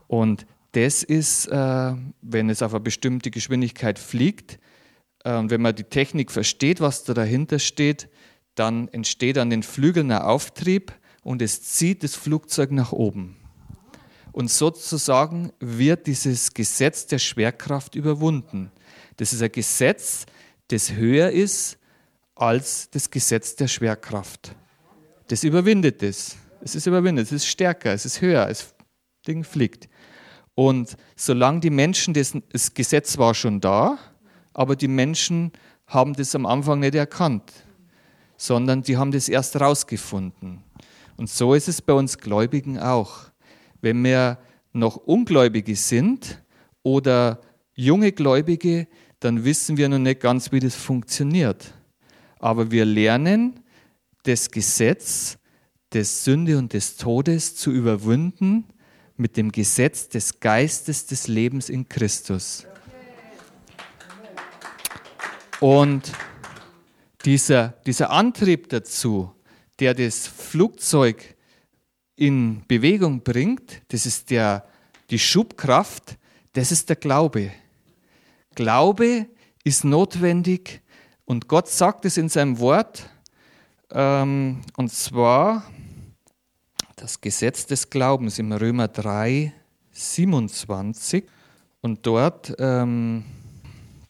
Und 0.06 0.46
das 0.72 1.02
ist, 1.02 1.46
äh, 1.46 1.94
wenn 2.22 2.50
es 2.50 2.62
auf 2.62 2.72
eine 2.72 2.80
bestimmte 2.80 3.30
Geschwindigkeit 3.30 3.98
fliegt, 3.98 4.58
äh, 5.24 5.36
und 5.36 5.50
wenn 5.50 5.62
man 5.62 5.74
die 5.74 5.84
Technik 5.84 6.30
versteht, 6.30 6.80
was 6.80 7.04
da 7.04 7.14
dahinter 7.14 7.58
steht, 7.58 8.08
dann 8.54 8.88
entsteht 8.88 9.38
an 9.38 9.50
den 9.50 9.62
Flügeln 9.62 10.10
ein 10.10 10.22
Auftrieb 10.22 10.92
und 11.22 11.40
es 11.42 11.62
zieht 11.62 12.02
das 12.02 12.14
Flugzeug 12.14 12.70
nach 12.72 12.92
oben. 12.92 13.36
Und 14.32 14.50
sozusagen 14.50 15.52
wird 15.60 16.06
dieses 16.06 16.54
Gesetz 16.54 17.06
der 17.06 17.18
Schwerkraft 17.18 17.94
überwunden. 17.94 18.72
Das 19.18 19.32
ist 19.32 19.42
ein 19.42 19.52
Gesetz, 19.52 20.24
das 20.68 20.92
höher 20.92 21.30
ist 21.30 21.78
als 22.34 22.88
das 22.90 23.10
Gesetz 23.10 23.56
der 23.56 23.68
Schwerkraft. 23.68 24.54
Das 25.28 25.44
überwindet 25.44 26.02
es. 26.02 26.36
Es 26.62 26.74
ist 26.74 26.86
überwindet, 26.86 27.26
es 27.26 27.32
ist 27.32 27.46
stärker, 27.46 27.92
es 27.92 28.06
ist 28.06 28.20
höher, 28.20 28.46
das 28.46 28.74
Ding 29.26 29.44
fliegt. 29.44 29.88
Und 30.54 30.96
solange 31.16 31.60
die 31.60 31.70
Menschen, 31.70 32.14
das, 32.14 32.36
das 32.50 32.74
Gesetz 32.74 33.18
war 33.18 33.34
schon 33.34 33.60
da, 33.60 33.98
aber 34.52 34.76
die 34.76 34.88
Menschen 34.88 35.52
haben 35.86 36.14
das 36.14 36.34
am 36.34 36.46
Anfang 36.46 36.80
nicht 36.80 36.94
erkannt 36.94 37.52
sondern 38.42 38.82
die 38.82 38.96
haben 38.96 39.12
das 39.12 39.28
erst 39.28 39.60
rausgefunden. 39.60 40.64
Und 41.16 41.30
so 41.30 41.54
ist 41.54 41.68
es 41.68 41.80
bei 41.80 41.92
uns 41.92 42.18
Gläubigen 42.18 42.76
auch. 42.76 43.30
Wenn 43.80 44.02
wir 44.02 44.38
noch 44.72 44.96
Ungläubige 44.96 45.76
sind 45.76 46.42
oder 46.82 47.40
junge 47.74 48.10
Gläubige, 48.10 48.88
dann 49.20 49.44
wissen 49.44 49.76
wir 49.76 49.88
noch 49.88 50.00
nicht 50.00 50.20
ganz, 50.20 50.50
wie 50.50 50.58
das 50.58 50.74
funktioniert. 50.74 51.72
Aber 52.40 52.72
wir 52.72 52.84
lernen, 52.84 53.60
das 54.24 54.50
Gesetz 54.50 55.38
des 55.92 56.24
Sünde 56.24 56.58
und 56.58 56.72
des 56.72 56.96
Todes 56.96 57.54
zu 57.54 57.70
überwinden 57.70 58.64
mit 59.16 59.36
dem 59.36 59.52
Gesetz 59.52 60.08
des 60.08 60.40
Geistes 60.40 61.06
des 61.06 61.28
Lebens 61.28 61.68
in 61.68 61.88
Christus. 61.88 62.66
Und 65.60 66.12
dieser, 67.24 67.68
dieser 67.86 68.10
Antrieb 68.10 68.68
dazu, 68.68 69.32
der 69.78 69.94
das 69.94 70.26
Flugzeug 70.26 71.36
in 72.16 72.64
Bewegung 72.66 73.22
bringt, 73.22 73.82
das 73.88 74.06
ist 74.06 74.30
der, 74.30 74.66
die 75.10 75.18
Schubkraft, 75.18 76.18
das 76.52 76.72
ist 76.72 76.88
der 76.88 76.96
Glaube. 76.96 77.52
Glaube 78.54 79.26
ist 79.64 79.84
notwendig 79.84 80.82
und 81.24 81.48
Gott 81.48 81.68
sagt 81.68 82.04
es 82.04 82.16
in 82.16 82.28
seinem 82.28 82.58
Wort, 82.58 83.08
ähm, 83.92 84.62
und 84.76 84.92
zwar 84.92 85.64
das 87.02 87.20
Gesetz 87.20 87.66
des 87.66 87.90
Glaubens 87.90 88.38
im 88.38 88.52
Römer 88.52 88.86
3, 88.86 89.52
27. 89.90 91.24
Und 91.80 92.06
dort, 92.06 92.54
ähm, 92.60 93.24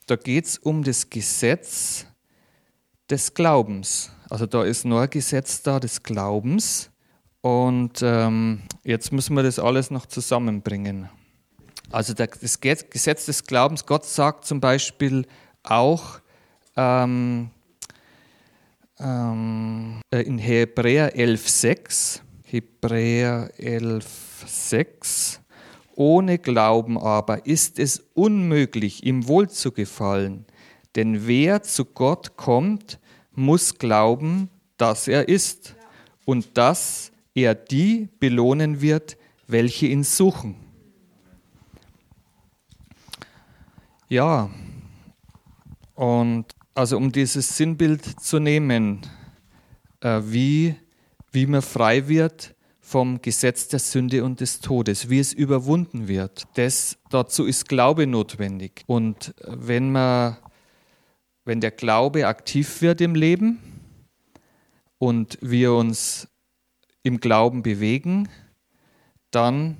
da 0.06 0.16
geht 0.16 0.44
es 0.44 0.58
um 0.58 0.84
das 0.84 1.08
Gesetz 1.08 2.04
des 3.08 3.32
Glaubens. 3.32 4.10
Also 4.28 4.44
da 4.44 4.62
ist 4.64 4.84
nur 4.84 5.00
ein 5.00 5.08
Gesetz 5.08 5.62
da 5.62 5.80
des 5.80 6.02
Glaubens. 6.02 6.90
Und 7.40 8.02
ähm, 8.02 8.60
jetzt 8.84 9.10
müssen 9.10 9.34
wir 9.36 9.42
das 9.42 9.58
alles 9.58 9.90
noch 9.90 10.04
zusammenbringen. 10.04 11.08
Also 11.90 12.12
das 12.12 12.60
Gesetz 12.60 13.24
des 13.24 13.44
Glaubens, 13.44 13.86
Gott 13.86 14.04
sagt 14.04 14.44
zum 14.44 14.60
Beispiel 14.60 15.26
auch 15.62 16.20
ähm, 16.76 17.48
ähm, 19.00 20.02
äh, 20.10 20.20
in 20.20 20.36
Hebräer 20.36 21.16
11,6, 21.16 22.20
Hebräer 22.52 23.50
11,6, 23.58 25.38
ohne 25.94 26.38
Glauben 26.38 26.98
aber 26.98 27.46
ist 27.46 27.78
es 27.78 28.04
unmöglich, 28.12 29.04
ihm 29.06 29.26
wohl 29.26 29.48
zu 29.48 29.72
gefallen, 29.72 30.44
denn 30.94 31.26
wer 31.26 31.62
zu 31.62 31.86
Gott 31.86 32.36
kommt, 32.36 32.98
muss 33.34 33.78
glauben, 33.78 34.50
dass 34.76 35.08
er 35.08 35.30
ist 35.30 35.76
und 36.26 36.58
dass 36.58 37.10
er 37.34 37.54
die 37.54 38.10
belohnen 38.20 38.82
wird, 38.82 39.16
welche 39.46 39.86
ihn 39.86 40.04
suchen. 40.04 40.56
Ja, 44.10 44.50
und 45.94 46.44
also 46.74 46.98
um 46.98 47.10
dieses 47.12 47.56
Sinnbild 47.56 48.04
zu 48.20 48.38
nehmen, 48.38 49.00
äh, 50.00 50.20
wie, 50.22 50.74
wie 51.32 51.46
man 51.46 51.62
frei 51.62 52.08
wird 52.08 52.54
vom 52.80 53.22
Gesetz 53.22 53.68
der 53.68 53.78
Sünde 53.78 54.24
und 54.24 54.40
des 54.40 54.60
Todes, 54.60 55.08
wie 55.08 55.18
es 55.18 55.32
überwunden 55.32 56.08
wird. 56.08 56.44
Das, 56.54 56.98
dazu 57.10 57.44
ist 57.46 57.68
Glaube 57.68 58.06
notwendig. 58.06 58.84
Und 58.86 59.34
wenn 59.46 59.90
man 59.92 60.36
wenn 61.44 61.60
der 61.60 61.70
Glaube 61.72 62.26
aktiv 62.26 62.82
wird 62.82 63.00
im 63.00 63.14
Leben 63.14 63.58
und 64.98 65.38
wir 65.40 65.72
uns 65.72 66.28
im 67.02 67.18
Glauben 67.18 67.62
bewegen, 67.62 68.28
dann 69.30 69.76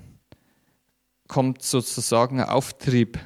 kommt 1.27 1.61
sozusagen 1.61 2.41
ein 2.41 2.49
Auftrieb 2.49 3.19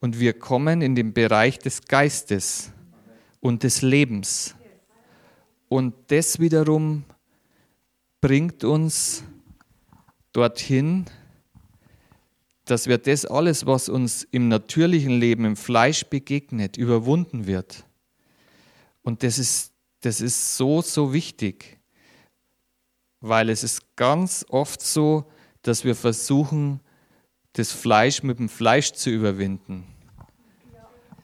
und 0.00 0.20
wir 0.20 0.38
kommen 0.38 0.82
in 0.82 0.94
den 0.94 1.14
Bereich 1.14 1.58
des 1.58 1.82
Geistes 1.86 2.70
und 3.40 3.62
des 3.62 3.80
Lebens. 3.80 4.55
Und 5.68 5.94
das 6.08 6.38
wiederum 6.38 7.04
bringt 8.20 8.64
uns 8.64 9.24
dorthin, 10.32 11.06
dass 12.66 12.88
wir 12.88 12.98
das 12.98 13.24
alles, 13.24 13.66
was 13.66 13.88
uns 13.88 14.24
im 14.24 14.48
natürlichen 14.48 15.18
Leben, 15.18 15.44
im 15.44 15.56
Fleisch 15.56 16.04
begegnet, 16.04 16.76
überwunden 16.76 17.46
wird. 17.46 17.84
Und 19.02 19.22
das 19.22 19.38
ist, 19.38 19.72
das 20.00 20.20
ist 20.20 20.56
so, 20.56 20.82
so 20.82 21.12
wichtig, 21.12 21.78
weil 23.20 23.48
es 23.50 23.62
ist 23.62 23.96
ganz 23.96 24.44
oft 24.48 24.82
so, 24.82 25.30
dass 25.62 25.84
wir 25.84 25.94
versuchen, 25.94 26.80
das 27.52 27.72
Fleisch 27.72 28.22
mit 28.22 28.38
dem 28.38 28.48
Fleisch 28.48 28.92
zu 28.92 29.10
überwinden. 29.10 29.84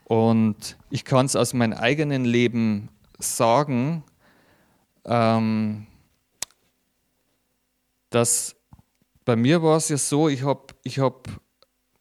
Und 0.05 0.77
ich 0.91 1.05
kann 1.05 1.27
es 1.27 1.37
aus 1.37 1.55
meinem 1.55 1.77
eigenen 1.77 2.25
Leben 2.25 2.89
sagen, 3.19 4.05
ähm, 5.05 5.87
dass 8.11 8.57
bei 9.25 9.37
mir 9.37 9.63
war 9.63 9.77
es 9.77 9.89
ja 9.89 9.97
so, 9.97 10.29
ich 10.29 10.43
habe, 10.43 10.75
ich 10.83 10.99
hab, 10.99 11.29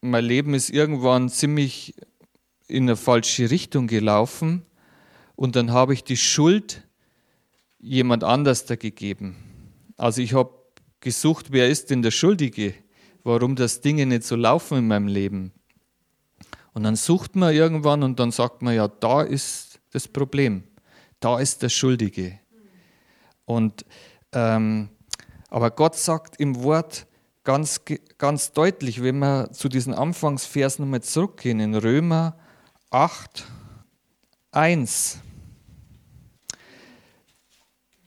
mein 0.02 0.26
Leben 0.26 0.54
ist 0.54 0.70
irgendwann 0.70 1.30
ziemlich 1.30 1.96
in 2.68 2.84
eine 2.84 2.96
falsche 2.96 3.50
Richtung 3.50 3.88
gelaufen 3.88 4.66
und 5.36 5.56
dann 5.56 5.72
habe 5.72 5.94
ich 5.94 6.04
die 6.04 6.18
Schuld 6.18 6.88
jemand 7.80 8.24
anders 8.24 8.66
da 8.66 8.76
gegeben. 8.76 9.36
Also 9.98 10.22
ich 10.22 10.34
habe 10.34 10.54
gesucht, 11.00 11.48
wer 11.52 11.70
ist 11.70 11.90
denn 11.90 12.02
der 12.02 12.12
Schuldige, 12.12 12.74
warum 13.24 13.56
das 13.56 13.82
Dinge 13.82 14.06
nicht 14.06 14.24
so 14.24 14.36
laufen 14.36 14.80
in 14.80 14.88
meinem 14.88 15.08
Leben. 15.08 15.52
Und 16.74 16.84
dann 16.84 16.96
sucht 16.96 17.36
man 17.36 17.54
irgendwann 17.54 18.04
und 18.04 18.20
dann 18.20 18.32
sagt 18.32 18.62
man, 18.62 18.76
ja, 18.76 18.88
da 18.88 19.22
ist 19.22 19.80
das 19.92 20.08
Problem, 20.08 20.64
da 21.20 21.40
ist 21.40 21.62
der 21.62 21.70
Schuldige. 21.70 22.40
Und 23.46 23.86
ähm, 24.34 24.90
aber 25.50 25.72
Gott 25.72 25.98
sagt 25.98 26.40
im 26.40 26.64
Wort, 26.64 27.06
ganz, 27.44 27.82
ganz 28.18 28.54
deutlich, 28.54 29.04
wenn 29.04 29.20
wir 29.20 29.52
zu 29.52 29.68
diesen 29.68 29.94
Anfangsversen 29.94 30.86
nochmal 30.86 31.02
zurückgehen, 31.02 31.60
in 31.60 31.76
Römer 31.76 32.38
8, 32.90 33.46
1. 34.52 35.20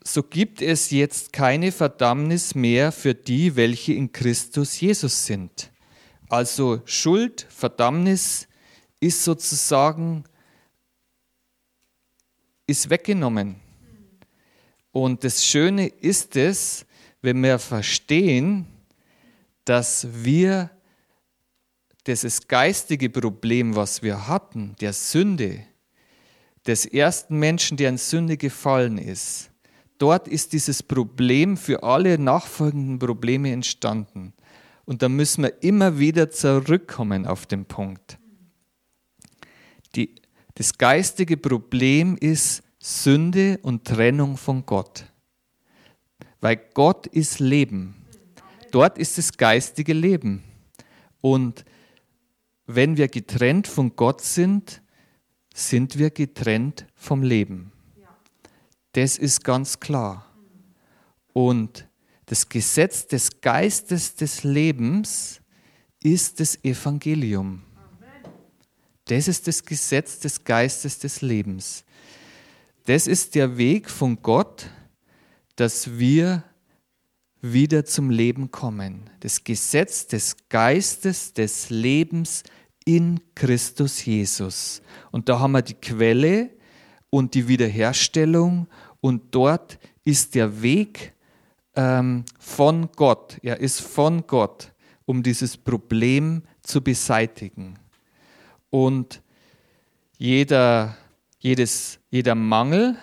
So 0.02 0.22
gibt 0.22 0.62
es 0.62 0.90
jetzt 0.90 1.32
keine 1.32 1.72
Verdammnis 1.72 2.54
mehr 2.54 2.92
für 2.92 3.14
die, 3.14 3.56
welche 3.56 3.94
in 3.94 4.12
Christus 4.12 4.80
Jesus 4.80 5.26
sind. 5.26 5.70
Also 6.28 6.82
Schuld, 6.84 7.46
Verdammnis 7.48 8.48
ist 9.00 9.24
sozusagen 9.24 10.24
ist 12.66 12.88
weggenommen. 12.88 13.63
Und 14.94 15.24
das 15.24 15.44
Schöne 15.44 15.88
ist 15.88 16.36
es, 16.36 16.86
wenn 17.20 17.42
wir 17.42 17.58
verstehen, 17.58 18.64
dass 19.64 20.06
wir 20.08 20.70
dieses 22.06 22.46
geistige 22.46 23.10
Problem, 23.10 23.74
was 23.74 24.04
wir 24.04 24.28
hatten, 24.28 24.76
der 24.80 24.92
Sünde, 24.92 25.64
des 26.64 26.86
ersten 26.86 27.40
Menschen, 27.40 27.76
der 27.76 27.88
in 27.88 27.98
Sünde 27.98 28.36
gefallen 28.36 28.96
ist, 28.96 29.50
dort 29.98 30.28
ist 30.28 30.52
dieses 30.52 30.80
Problem 30.80 31.56
für 31.56 31.82
alle 31.82 32.16
nachfolgenden 32.16 33.00
Probleme 33.00 33.50
entstanden. 33.50 34.32
Und 34.84 35.02
da 35.02 35.08
müssen 35.08 35.42
wir 35.42 35.60
immer 35.64 35.98
wieder 35.98 36.30
zurückkommen 36.30 37.26
auf 37.26 37.46
den 37.46 37.64
Punkt. 37.64 38.16
Die, 39.96 40.14
das 40.54 40.78
geistige 40.78 41.36
Problem 41.36 42.16
ist 42.16 42.62
Sünde 42.86 43.58
und 43.62 43.86
Trennung 43.86 44.36
von 44.36 44.66
Gott. 44.66 45.06
Weil 46.42 46.56
Gott 46.74 47.06
ist 47.06 47.38
Leben. 47.40 47.94
Dort 48.72 48.98
ist 48.98 49.16
das 49.16 49.32
geistige 49.32 49.94
Leben. 49.94 50.44
Und 51.22 51.64
wenn 52.66 52.98
wir 52.98 53.08
getrennt 53.08 53.68
von 53.68 53.96
Gott 53.96 54.20
sind, 54.20 54.82
sind 55.54 55.96
wir 55.96 56.10
getrennt 56.10 56.84
vom 56.94 57.22
Leben. 57.22 57.72
Das 58.92 59.16
ist 59.16 59.42
ganz 59.42 59.80
klar. 59.80 60.30
Und 61.32 61.88
das 62.26 62.50
Gesetz 62.50 63.06
des 63.06 63.40
Geistes 63.40 64.14
des 64.14 64.44
Lebens 64.44 65.40
ist 66.02 66.38
das 66.38 66.62
Evangelium. 66.62 67.62
Das 69.06 69.26
ist 69.26 69.48
das 69.48 69.64
Gesetz 69.64 70.18
des 70.18 70.44
Geistes 70.44 70.98
des 70.98 71.22
Lebens. 71.22 71.82
Das 72.84 73.06
ist 73.06 73.34
der 73.34 73.56
Weg 73.56 73.88
von 73.88 74.20
Gott, 74.20 74.66
dass 75.56 75.98
wir 75.98 76.44
wieder 77.40 77.86
zum 77.86 78.10
Leben 78.10 78.50
kommen. 78.50 79.08
Das 79.20 79.42
Gesetz 79.42 80.06
des 80.06 80.36
Geistes 80.50 81.32
des 81.32 81.70
Lebens 81.70 82.42
in 82.84 83.20
Christus 83.34 84.04
Jesus. 84.04 84.82
Und 85.10 85.30
da 85.30 85.40
haben 85.40 85.52
wir 85.52 85.62
die 85.62 85.74
Quelle 85.74 86.50
und 87.08 87.32
die 87.32 87.48
Wiederherstellung 87.48 88.66
und 89.00 89.34
dort 89.34 89.78
ist 90.04 90.34
der 90.34 90.60
Weg 90.60 91.14
ähm, 91.76 92.24
von 92.38 92.90
Gott. 92.96 93.38
Er 93.42 93.60
ist 93.60 93.80
von 93.80 94.26
Gott, 94.26 94.72
um 95.06 95.22
dieses 95.22 95.56
Problem 95.56 96.42
zu 96.62 96.82
beseitigen. 96.82 97.78
Und 98.68 99.22
jeder, 100.18 100.98
jedes, 101.44 102.00
jeder 102.10 102.34
Mangel 102.34 102.96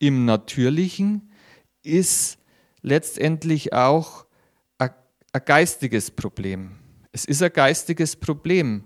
im 0.00 0.24
Natürlichen 0.24 1.30
ist 1.84 2.38
letztendlich 2.82 3.72
auch 3.72 4.26
ein, 4.78 4.90
geistiges 5.44 6.10
Problem. 6.10 6.72
Es 7.12 7.24
ist 7.24 7.40
ein 7.40 7.52
geistiges 7.52 8.16
Problem. 8.16 8.84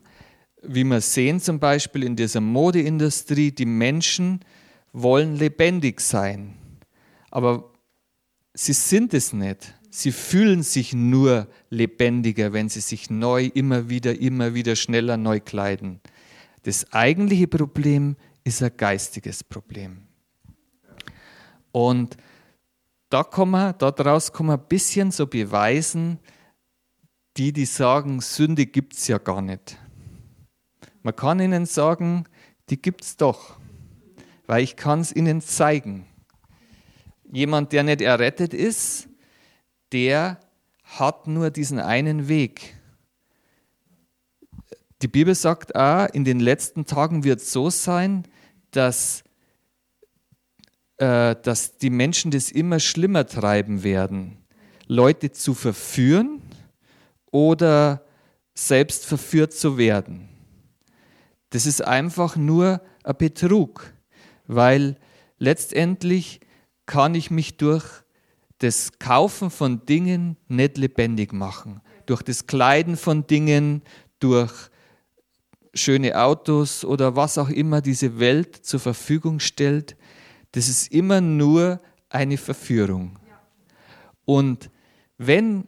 Wie 0.62 0.85
wir 0.85 1.00
sehen 1.00 1.40
zum 1.40 1.59
Beispiel 1.59 2.02
in 2.02 2.16
dieser 2.16 2.42
Modeindustrie, 2.42 3.50
die 3.50 3.64
Menschen 3.64 4.40
wollen 4.92 5.37
lebendig 5.37 6.02
sein. 6.02 6.55
Aber 7.31 7.72
sie 8.52 8.74
sind 8.74 9.14
es 9.14 9.33
nicht. 9.33 9.74
Sie 9.88 10.12
fühlen 10.12 10.62
sich 10.62 10.92
nur 10.92 11.48
lebendiger, 11.70 12.52
wenn 12.52 12.68
sie 12.68 12.81
sich 12.81 13.09
neu, 13.09 13.50
immer 13.55 13.88
wieder, 13.88 14.20
immer 14.20 14.52
wieder 14.52 14.76
schneller 14.76 15.16
neu 15.16 15.40
kleiden. 15.40 16.00
Das 16.64 16.92
eigentliche 16.92 17.48
Problem 17.48 18.16
ist 18.44 18.62
ein 18.62 18.76
geistiges 18.76 19.44
Problem. 19.44 20.02
Und 21.70 22.16
da 23.09 23.22
kann 23.24 23.50
man, 23.50 23.76
daraus 23.78 24.33
kann 24.33 24.46
man 24.46 24.59
ein 24.59 24.66
bisschen 24.68 25.11
so 25.11 25.26
beweisen, 25.26 26.18
die, 27.37 27.52
die 27.52 27.64
sagen, 27.64 28.20
Sünde 28.20 28.66
gibt 28.66 28.94
es 28.94 29.09
ja 29.09 29.18
gar 29.18 29.42
nicht. 29.42 29.78
Man 31.02 31.16
kann 31.16 31.40
ihnen 31.40 31.66
sagen, 31.66 32.24
die 32.68 32.81
gibt 32.81 33.02
es 33.02 33.16
doch, 33.16 33.59
weil 34.46 34.62
ich 34.62 34.76
kann 34.76 35.00
es 35.00 35.14
ihnen 35.14 35.40
zeigen. 35.40 36.07
Jemand, 37.31 37.72
der 37.72 37.83
nicht 37.83 38.02
errettet 38.02 38.55
ist, 38.55 39.09
der 39.92 40.38
hat 40.85 41.26
nur 41.26 41.50
diesen 41.50 41.78
einen 41.78 42.28
Weg. 42.28 42.76
Die 45.00 45.09
Bibel 45.09 45.35
sagt 45.35 45.74
auch, 45.74 46.07
in 46.12 46.24
den 46.24 46.38
letzten 46.38 46.87
Tagen 46.87 47.24
wird 47.24 47.40
es 47.40 47.52
so 47.52 47.70
sein, 47.70 48.28
dass, 48.72 49.22
äh, 50.96 51.37
dass 51.42 51.78
die 51.78 51.90
Menschen 51.90 52.30
das 52.30 52.50
immer 52.50 52.80
schlimmer 52.80 53.26
treiben 53.26 53.82
werden, 53.82 54.38
Leute 54.87 55.30
zu 55.30 55.54
verführen 55.54 56.42
oder 57.30 58.04
selbst 58.54 59.06
verführt 59.06 59.52
zu 59.52 59.78
werden. 59.78 60.28
Das 61.50 61.66
ist 61.66 61.82
einfach 61.82 62.37
nur 62.37 62.82
ein 63.04 63.16
Betrug, 63.16 63.92
weil 64.46 64.96
letztendlich 65.38 66.40
kann 66.87 67.14
ich 67.14 67.30
mich 67.30 67.56
durch 67.56 67.85
das 68.58 68.98
Kaufen 68.98 69.50
von 69.50 69.85
Dingen 69.87 70.37
nicht 70.48 70.78
lebendig 70.78 71.32
machen. 71.32 71.80
Durch 72.06 72.22
das 72.22 72.46
Kleiden 72.46 72.96
von 72.96 73.26
Dingen, 73.26 73.82
durch 74.18 74.52
schöne 75.74 76.20
Autos 76.20 76.85
oder 76.85 77.16
was 77.16 77.38
auch 77.38 77.48
immer 77.48 77.80
diese 77.80 78.18
Welt 78.18 78.56
zur 78.56 78.80
Verfügung 78.80 79.40
stellt, 79.40 79.96
das 80.52 80.68
ist 80.68 80.92
immer 80.92 81.20
nur 81.20 81.80
eine 82.08 82.37
Verführung. 82.37 83.18
Und 84.24 84.70
wenn, 85.18 85.66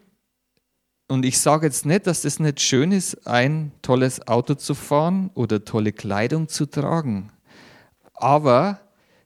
und 1.09 1.25
ich 1.25 1.39
sage 1.39 1.67
jetzt 1.67 1.87
nicht, 1.87 2.07
dass 2.07 2.25
es 2.25 2.39
nicht 2.39 2.61
schön 2.61 2.93
ist, 2.93 3.27
ein 3.27 3.73
tolles 3.83 4.27
Auto 4.29 4.55
zu 4.55 4.75
fahren 4.75 5.31
oder 5.35 5.65
tolle 5.65 5.93
Kleidung 5.93 6.49
zu 6.49 6.67
tragen, 6.67 7.33
aber 8.15 8.81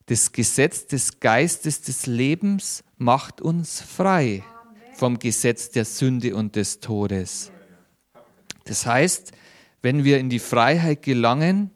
das 0.06 0.32
Gesetz 0.32 0.86
des 0.86 1.20
Geistes 1.20 1.82
des 1.82 2.06
Lebens 2.06 2.82
macht 2.96 3.40
uns 3.40 3.80
frei 3.80 4.42
vom 4.94 5.18
Gesetz 5.18 5.70
der 5.70 5.84
Sünde 5.84 6.34
und 6.34 6.56
des 6.56 6.80
Todes. 6.80 7.52
Das 8.64 8.86
heißt, 8.86 9.32
wenn 9.82 10.04
wir 10.04 10.18
in 10.18 10.28
die 10.28 10.38
Freiheit 10.38 11.02
gelangen, 11.02 11.70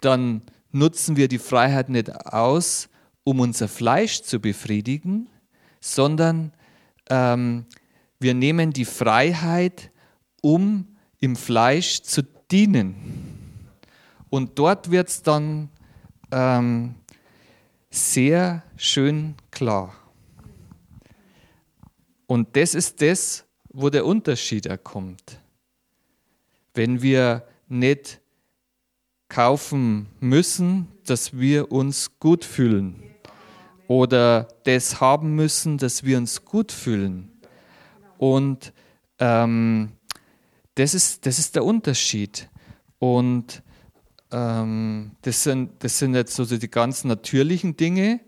dann 0.00 0.42
nutzen 0.70 1.16
wir 1.16 1.28
die 1.28 1.38
Freiheit 1.38 1.88
nicht 1.88 2.14
aus, 2.26 2.88
um 3.24 3.40
unser 3.40 3.68
Fleisch 3.68 4.22
zu 4.22 4.40
befriedigen, 4.40 5.28
sondern 5.80 6.52
ähm, 7.08 7.66
wir 8.18 8.34
nehmen 8.34 8.72
die 8.72 8.84
Freiheit, 8.84 9.90
um 10.42 10.96
im 11.20 11.36
Fleisch 11.36 12.02
zu 12.02 12.22
dienen. 12.50 12.94
Und 14.28 14.58
dort 14.58 14.90
wird 14.90 15.08
es 15.08 15.22
dann 15.22 15.70
ähm, 16.30 16.96
sehr 17.90 18.62
schön 18.76 19.34
klar. 19.50 19.94
Und 22.26 22.56
das 22.56 22.74
ist 22.74 23.00
das, 23.00 23.44
wo 23.68 23.90
der 23.90 24.04
Unterschied 24.04 24.66
erkommt 24.66 25.40
wenn 26.74 27.02
wir 27.02 27.44
nicht 27.68 28.20
kaufen 29.28 30.08
müssen, 30.20 30.88
dass 31.06 31.38
wir 31.38 31.72
uns 31.72 32.18
gut 32.18 32.44
fühlen 32.44 33.02
oder 33.88 34.48
das 34.64 35.00
haben 35.00 35.34
müssen, 35.34 35.78
dass 35.78 36.04
wir 36.04 36.18
uns 36.18 36.44
gut 36.44 36.72
fühlen. 36.72 37.30
Und 38.18 38.72
ähm, 39.18 39.92
das, 40.74 40.94
ist, 40.94 41.26
das 41.26 41.38
ist 41.38 41.56
der 41.56 41.64
Unterschied. 41.64 42.48
Und 42.98 43.62
ähm, 44.30 45.12
das, 45.22 45.42
sind, 45.42 45.84
das 45.84 45.98
sind 45.98 46.14
jetzt 46.14 46.34
so 46.34 46.44
die 46.44 46.70
ganz 46.70 47.04
natürlichen 47.04 47.76
Dinge, 47.76 48.20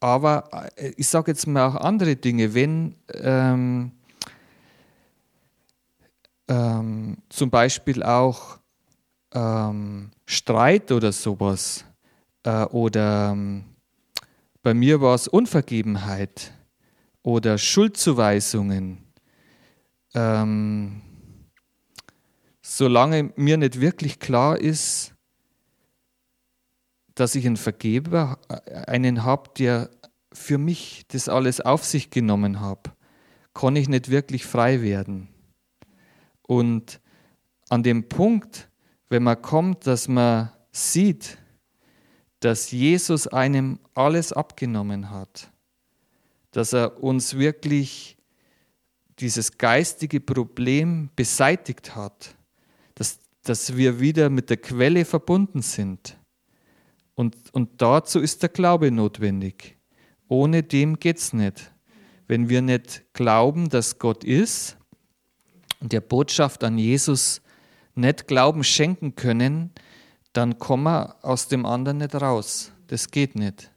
aber 0.00 0.72
äh, 0.76 0.92
ich 0.96 1.08
sage 1.08 1.30
jetzt 1.32 1.46
mal 1.46 1.66
auch 1.66 1.76
andere 1.76 2.16
Dinge. 2.16 2.54
Wenn 2.54 2.96
ähm, 3.12 3.92
ähm, 6.48 7.18
zum 7.28 7.50
Beispiel 7.50 8.02
auch 8.02 8.58
ähm, 9.32 10.10
Streit 10.26 10.90
oder 10.92 11.12
sowas 11.12 11.84
äh, 12.42 12.64
oder 12.64 13.30
ähm, 13.32 13.64
bei 14.62 14.74
mir 14.74 15.00
war 15.00 15.14
es 15.14 15.28
Unvergebenheit 15.28 16.52
oder 17.22 17.58
Schuldzuweisungen. 17.58 19.04
Ähm, 20.14 21.02
solange 22.62 23.32
mir 23.36 23.56
nicht 23.56 23.80
wirklich 23.80 24.18
klar 24.18 24.58
ist, 24.58 25.14
dass 27.14 27.34
ich 27.34 27.46
einen 27.46 27.56
Vergeber, 27.56 28.38
äh, 28.48 28.74
einen 28.86 29.24
habe, 29.24 29.50
der 29.58 29.90
für 30.32 30.58
mich 30.58 31.04
das 31.08 31.28
alles 31.28 31.60
auf 31.60 31.84
sich 31.84 32.10
genommen 32.10 32.60
hat, 32.60 32.92
kann 33.54 33.76
ich 33.76 33.88
nicht 33.88 34.10
wirklich 34.10 34.44
frei 34.46 34.82
werden. 34.82 35.28
Und 36.48 37.00
an 37.68 37.82
dem 37.82 38.08
Punkt, 38.08 38.70
wenn 39.10 39.22
man 39.22 39.40
kommt, 39.40 39.86
dass 39.86 40.08
man 40.08 40.50
sieht, 40.72 41.36
dass 42.40 42.70
Jesus 42.70 43.26
einem 43.26 43.78
alles 43.92 44.32
abgenommen 44.32 45.10
hat, 45.10 45.52
dass 46.52 46.72
er 46.72 47.02
uns 47.02 47.36
wirklich 47.36 48.16
dieses 49.18 49.58
geistige 49.58 50.20
Problem 50.20 51.10
beseitigt 51.14 51.94
hat, 51.94 52.34
dass, 52.94 53.18
dass 53.42 53.76
wir 53.76 54.00
wieder 54.00 54.30
mit 54.30 54.48
der 54.48 54.56
Quelle 54.56 55.04
verbunden 55.04 55.60
sind. 55.60 56.16
Und, 57.14 57.36
und 57.52 57.82
dazu 57.82 58.20
ist 58.20 58.40
der 58.40 58.48
Glaube 58.48 58.90
notwendig. 58.90 59.76
Ohne 60.28 60.62
dem 60.62 60.98
geht 60.98 61.18
es 61.18 61.34
nicht. 61.34 61.72
Wenn 62.26 62.48
wir 62.48 62.62
nicht 62.62 63.04
glauben, 63.12 63.68
dass 63.68 63.98
Gott 63.98 64.24
ist, 64.24 64.77
und 65.80 65.92
der 65.92 66.00
Botschaft 66.00 66.64
an 66.64 66.78
Jesus 66.78 67.40
nicht 67.94 68.26
Glauben 68.26 68.64
schenken 68.64 69.14
können, 69.14 69.72
dann 70.32 70.58
kommen 70.58 70.84
wir 70.84 71.16
aus 71.22 71.48
dem 71.48 71.66
anderen 71.66 71.98
nicht 71.98 72.14
raus. 72.14 72.72
Das 72.86 73.10
geht 73.10 73.34
nicht. 73.34 73.70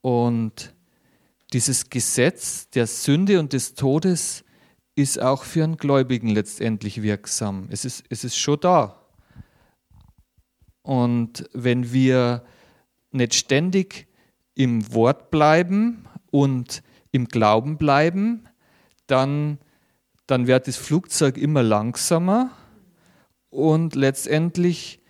Und 0.00 0.74
dieses 1.54 1.88
Gesetz 1.88 2.68
der 2.68 2.86
Sünde 2.86 3.40
und 3.40 3.54
des 3.54 3.74
Todes 3.74 4.44
ist 4.96 5.20
auch 5.20 5.44
für 5.44 5.64
einen 5.64 5.78
Gläubigen 5.78 6.28
letztendlich 6.28 7.02
wirksam. 7.02 7.68
Es 7.70 7.84
ist, 7.84 8.04
es 8.10 8.22
ist 8.22 8.36
schon 8.36 8.60
da. 8.60 9.00
Und 10.82 11.48
wenn 11.54 11.92
wir 11.92 12.44
nicht 13.12 13.34
ständig 13.34 14.06
im 14.54 14.92
Wort 14.92 15.30
bleiben 15.30 16.04
und 16.30 16.82
im 17.14 17.28
Glauben 17.28 17.78
bleiben, 17.78 18.48
dann, 19.06 19.58
dann 20.26 20.48
wird 20.48 20.66
das 20.66 20.76
Flugzeug 20.76 21.38
immer 21.38 21.62
langsamer 21.62 22.50
und 23.50 23.94
letztendlich 23.94 25.00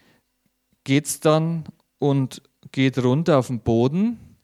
geht 0.85 1.07
es 1.07 1.21
dann 1.21 1.64
und 1.99 2.43
geht 2.73 3.03
runter 3.03 3.38
auf 3.38 3.47
den 3.47 3.61
Boden 3.61 4.37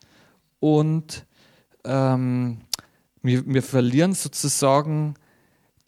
und 0.58 1.26
ähm, 1.84 2.62
wir, 3.20 3.46
wir 3.46 3.62
verlieren 3.62 4.14
sozusagen 4.14 5.16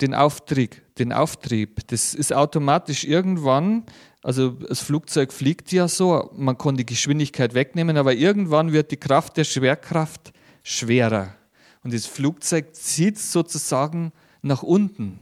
den 0.03 0.15
Auftrieb, 0.15 0.83
den 0.97 1.11
Auftrieb. 1.11 1.87
Das 1.87 2.13
ist 2.13 2.35
automatisch 2.35 3.05
irgendwann, 3.05 3.85
also 4.23 4.51
das 4.51 4.81
Flugzeug 4.81 5.33
fliegt 5.33 5.73
ja 5.73 5.89
so, 5.89 6.31
man 6.37 6.59
kann 6.59 6.77
die 6.77 6.85
Geschwindigkeit 6.85 7.55
wegnehmen, 7.55 7.97
aber 7.97 8.13
irgendwann 8.13 8.73
wird 8.73 8.91
die 8.91 8.99
Kraft 8.99 9.39
der 9.39 9.45
Schwerkraft 9.45 10.35
schwerer. 10.63 11.35
Und 11.83 11.93
das 11.93 12.07
Flugzeug 12.07 12.75
zieht 12.75 13.19
sozusagen 13.19 14.13
nach 14.41 14.63
unten. 14.63 15.19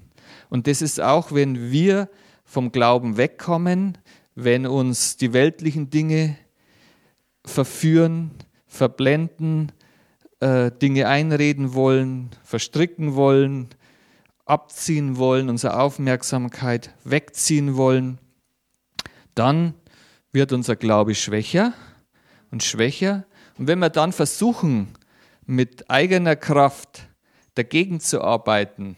Und 0.48 0.66
das 0.66 0.82
ist 0.82 1.00
auch, 1.00 1.32
wenn 1.32 1.70
wir 1.70 2.08
vom 2.44 2.72
Glauben 2.72 3.16
wegkommen, 3.16 3.98
wenn 4.34 4.66
uns 4.66 5.16
die 5.16 5.32
weltlichen 5.32 5.90
Dinge 5.90 6.36
verführen, 7.44 8.30
verblenden, 8.66 9.72
äh, 10.40 10.70
Dinge 10.70 11.08
einreden 11.08 11.74
wollen, 11.74 12.30
verstricken 12.42 13.14
wollen, 13.14 13.68
abziehen 14.44 15.16
wollen, 15.16 15.48
unsere 15.48 15.78
Aufmerksamkeit 15.78 16.94
wegziehen 17.04 17.76
wollen, 17.76 18.18
dann 19.34 19.74
wird 20.32 20.52
unser 20.52 20.76
Glaube 20.76 21.14
schwächer 21.14 21.72
und 22.50 22.62
schwächer. 22.62 23.24
Und 23.58 23.68
wenn 23.68 23.78
wir 23.78 23.90
dann 23.90 24.12
versuchen, 24.12 24.88
mit 25.50 25.90
eigener 25.90 26.36
Kraft 26.36 27.08
dagegen 27.54 28.00
zu 28.00 28.22
arbeiten, 28.22 28.96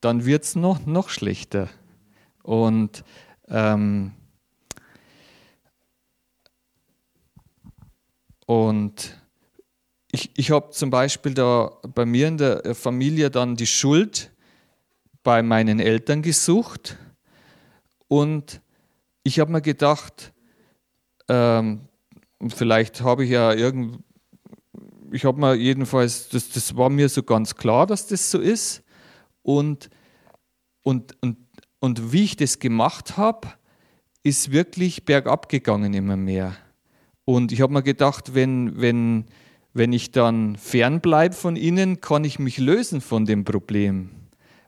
dann 0.00 0.24
wird 0.24 0.44
es 0.44 0.56
noch, 0.56 0.86
noch 0.86 1.08
schlechter. 1.08 1.68
Und 2.42 3.04
ähm, 3.48 4.12
Und 8.46 9.18
ich, 10.10 10.30
ich 10.36 10.50
habe 10.50 10.70
zum 10.70 10.90
Beispiel 10.90 11.34
da 11.34 11.72
bei 11.94 12.04
mir 12.04 12.28
in 12.28 12.38
der 12.38 12.74
Familie 12.74 13.30
dann 13.30 13.56
die 13.56 13.66
Schuld 13.66 14.30
bei 15.22 15.42
meinen 15.42 15.80
Eltern 15.80 16.22
gesucht 16.22 16.98
und 18.08 18.60
ich 19.22 19.40
habe 19.40 19.50
mir 19.50 19.62
gedacht, 19.62 20.32
ähm, 21.28 21.88
vielleicht 22.48 23.00
habe 23.00 23.24
ich 23.24 23.30
ja 23.30 23.52
irgend, 23.52 24.04
ich 25.14 25.24
habe 25.24 25.40
mir 25.40 25.54
jedenfalls, 25.54 26.28
das, 26.28 26.48
das 26.48 26.76
war 26.76 26.90
mir 26.90 27.08
so 27.08 27.22
ganz 27.22 27.54
klar, 27.54 27.86
dass 27.86 28.08
das 28.08 28.32
so 28.32 28.40
ist 28.40 28.82
und, 29.42 29.88
und, 30.82 31.16
und, 31.22 31.36
und 31.78 32.12
wie 32.12 32.24
ich 32.24 32.36
das 32.36 32.58
gemacht 32.58 33.16
habe, 33.16 33.48
ist 34.24 34.50
wirklich 34.50 35.04
bergab 35.04 35.48
gegangen 35.48 35.94
immer 35.94 36.16
mehr. 36.16 36.56
Und 37.24 37.52
ich 37.52 37.60
habe 37.60 37.72
mir 37.72 37.84
gedacht, 37.84 38.34
wenn, 38.34 38.80
wenn, 38.80 39.26
wenn 39.72 39.92
ich 39.92 40.10
dann 40.10 40.56
fernbleibe 40.56 41.34
von 41.34 41.54
ihnen, 41.54 42.00
kann 42.00 42.24
ich 42.24 42.40
mich 42.40 42.58
lösen 42.58 43.00
von 43.00 43.24
dem 43.24 43.44
Problem. 43.44 44.10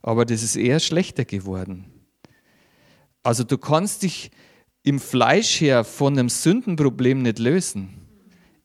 Aber 0.00 0.24
das 0.24 0.44
ist 0.44 0.54
eher 0.54 0.78
schlechter 0.78 1.24
geworden. 1.24 1.87
Also 3.24 3.42
du 3.42 3.59
kannst 3.59 4.04
dich 4.04 4.30
im 4.85 5.00
Fleisch 5.00 5.61
her 5.61 5.82
von 5.82 6.16
einem 6.16 6.28
Sündenproblem 6.28 7.22
nicht 7.22 7.40
lösen. 7.40 8.06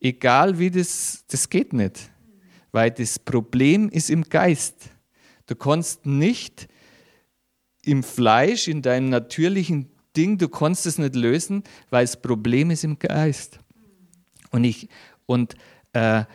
Egal 0.02 0.58
wie 0.58 0.72
das, 0.72 1.24
das 1.28 1.48
geht 1.48 1.74
nicht. 1.74 2.12
Weil 2.72 2.92
das 2.92 3.20
Problem 3.20 3.88
ist 3.90 4.10
im 4.10 4.24
Geist. 4.24 4.90
Du 5.46 5.56
kannst 5.56 6.06
nicht 6.06 6.68
im 7.84 8.04
Fleisch, 8.04 8.68
in 8.68 8.82
deinem 8.82 9.10
natürlichen 9.10 9.90
Ding, 10.16 10.38
du 10.38 10.50
kannst 10.50 10.86
es 10.86 10.98
nicht 10.98 11.16
lösen, 11.16 11.64
weil 11.90 12.04
das 12.06 12.22
Problem 12.22 12.72
ist 12.72 12.84
im 12.84 12.98
Geist. 13.00 13.60
Und, 14.50 14.64
ich, 14.64 14.90
und 15.26 15.56
äh, 15.94 16.26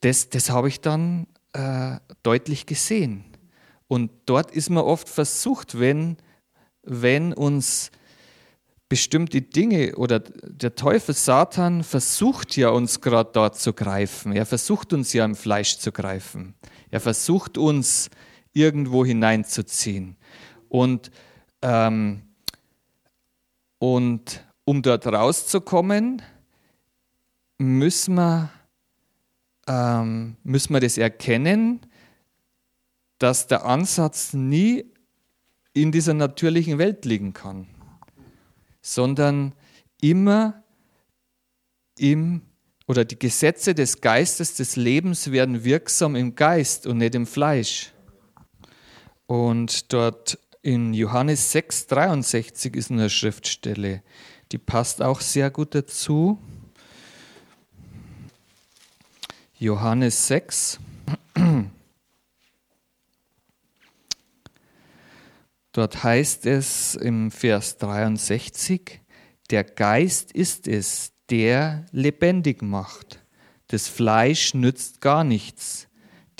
das, 0.00 0.30
das 0.30 0.50
habe 0.50 0.68
ich 0.68 0.80
dann 0.80 1.26
äh, 1.52 1.96
deutlich 2.22 2.66
gesehen. 2.66 3.24
Und 3.86 4.10
dort 4.26 4.50
ist 4.50 4.70
man 4.70 4.84
oft 4.84 5.08
versucht, 5.08 5.78
wenn, 5.78 6.16
wenn 6.82 7.32
uns 7.32 7.90
bestimmte 8.90 9.40
Dinge 9.40 9.94
oder 9.94 10.18
der 10.18 10.74
Teufel 10.74 11.14
Satan 11.14 11.84
versucht 11.84 12.56
ja 12.56 12.70
uns 12.70 13.00
gerade 13.00 13.30
dort 13.32 13.56
zu 13.56 13.72
greifen. 13.72 14.32
Er 14.32 14.44
versucht 14.44 14.92
uns 14.92 15.12
ja 15.12 15.24
im 15.24 15.36
Fleisch 15.36 15.78
zu 15.78 15.92
greifen. 15.92 16.54
Er 16.90 17.00
versucht 17.00 17.56
uns 17.56 18.10
irgendwo 18.52 19.06
hineinzuziehen. 19.06 20.16
Und, 20.68 21.12
ähm, 21.62 22.22
und 23.78 24.44
um 24.64 24.82
dort 24.82 25.06
rauszukommen, 25.06 26.20
müssen 27.58 28.16
wir, 28.16 28.50
ähm, 29.68 30.36
müssen 30.42 30.74
wir 30.74 30.80
das 30.80 30.98
erkennen, 30.98 31.80
dass 33.18 33.46
der 33.46 33.64
Ansatz 33.66 34.32
nie 34.32 34.84
in 35.74 35.92
dieser 35.92 36.14
natürlichen 36.14 36.78
Welt 36.78 37.04
liegen 37.04 37.32
kann, 37.32 37.68
sondern 38.82 39.54
immer 40.00 40.62
im 41.98 42.42
oder 42.86 43.04
die 43.04 43.18
Gesetze 43.18 43.74
des 43.74 44.00
Geistes 44.00 44.56
des 44.56 44.74
Lebens 44.74 45.30
werden 45.30 45.62
wirksam 45.62 46.16
im 46.16 46.34
Geist 46.34 46.86
und 46.88 46.98
nicht 46.98 47.14
im 47.14 47.26
Fleisch. 47.26 47.92
Und 49.26 49.92
dort 49.92 50.38
in 50.62 50.92
Johannes 50.92 51.52
6, 51.52 51.86
63 51.86 52.74
ist 52.74 52.90
eine 52.90 53.08
Schriftstelle, 53.08 54.02
die 54.50 54.58
passt 54.58 55.02
auch 55.02 55.20
sehr 55.20 55.50
gut 55.50 55.74
dazu. 55.74 56.38
Johannes 59.56 60.26
6. 60.26 60.80
Dort 65.72 66.02
heißt 66.02 66.46
es 66.46 66.96
im 66.96 67.30
Vers 67.30 67.78
63, 67.78 69.00
der 69.50 69.64
Geist 69.64 70.32
ist 70.32 70.66
es, 70.66 71.12
der 71.30 71.86
lebendig 71.92 72.62
macht. 72.62 73.24
Das 73.68 73.86
Fleisch 73.86 74.54
nützt 74.54 75.00
gar 75.00 75.22
nichts. 75.22 75.88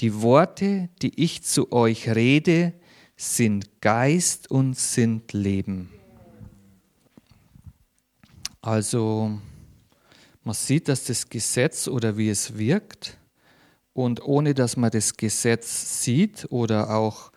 Die 0.01 0.21
Worte, 0.21 0.89
die 1.01 1.23
ich 1.23 1.43
zu 1.45 1.71
euch 1.71 2.09
rede, 2.09 2.73
sind 3.17 3.81
Geist 3.81 4.51
und 4.51 4.77
sind 4.77 5.33
Leben. 5.33 5.91
Also 8.63 9.39
man 10.43 10.55
sieht, 10.55 10.89
dass 10.89 11.05
das 11.05 11.29
Gesetz 11.29 11.87
oder 11.87 12.17
wie 12.17 12.31
es 12.31 12.59
wirkt 12.59 13.19
und 13.93 14.25
ohne 14.25 14.55
dass 14.55 14.77
man 14.77 14.91
das 14.91 15.17
Gesetz 15.17 16.03
sieht 16.03 16.47
oder 16.51 16.97
auch 16.97 17.30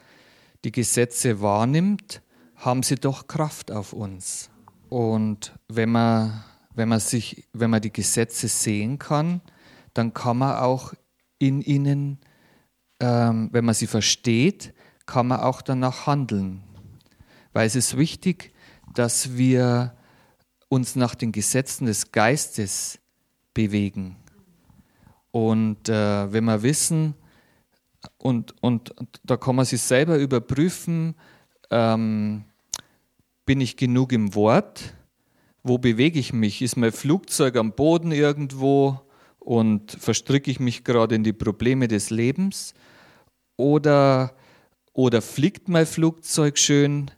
die 0.63 0.71
Gesetze 0.71 1.41
wahrnimmt, 1.41 2.21
haben 2.56 2.84
sie 2.84 2.95
doch 2.95 3.28
Kraft 3.28 3.71
auf 3.71 3.93
uns. 3.93 4.49
Und 4.89 5.54
wenn 5.67 5.89
man, 5.89 6.43
wenn 6.73 6.89
man, 6.89 6.99
sich, 6.99 7.47
wenn 7.54 7.69
man 7.69 7.82
die 7.82 7.91
Gesetze 7.91 8.47
sehen 8.47 8.99
kann, 8.99 9.41
dann 9.93 10.13
kann 10.13 10.38
man 10.38 10.58
auch 10.58 10.93
in 11.39 11.62
ihnen, 11.62 12.19
ähm, 12.99 13.49
wenn 13.52 13.65
man 13.65 13.76
sie 13.76 13.88
versteht, 13.88 14.73
kann 15.06 15.28
man 15.28 15.41
auch 15.41 15.62
danach 15.62 16.08
handeln. 16.08 16.63
Weil 17.52 17.67
es 17.67 17.76
ist 17.76 17.97
wichtig, 17.97 18.54
dass 18.93 19.36
wir 19.36 19.95
uns 20.69 20.95
nach 20.95 21.15
den 21.15 21.32
Gesetzen 21.32 21.86
des 21.86 22.12
Geistes 22.12 22.99
bewegen. 23.54 24.15
Und 25.32 25.89
äh, 25.89 26.32
wenn 26.32 26.45
wir 26.45 26.63
wissen, 26.63 27.15
und, 28.18 28.56
und, 28.62 28.94
da 29.24 29.38
kann 29.38 29.56
man 29.56 29.66
sich 29.66 29.82
selber 29.82 30.18
überprüfen, 30.18 31.16
ähm, 31.72 32.46
bin 33.46 33.62
ich 33.62 33.78
genug 33.78 34.12
im 34.13 34.36
Wort? 34.36 34.94
Wo 35.63 35.78
bewege 35.78 36.20
ich 36.20 36.34
mich? 36.34 36.62
Ist 36.62 36.78
mein 36.78 36.92
Flugzeug 36.92 37.56
am 37.56 37.74
Boden 37.74 38.12
irgendwo 38.12 39.00
und 39.39 39.92
verstricke 39.92 40.52
ich 40.52 40.60
mich 40.60 40.84
gerade 40.84 41.16
in 41.16 41.24
die 41.24 41.34
Probleme 41.34 41.88
des 41.88 42.10
Lebens? 42.10 42.74
Oder, 43.58 44.36
oder 44.94 45.22
fliegt 45.22 45.70
mein 45.70 45.86
Flugzeug 45.86 46.58
schön? 46.58 47.12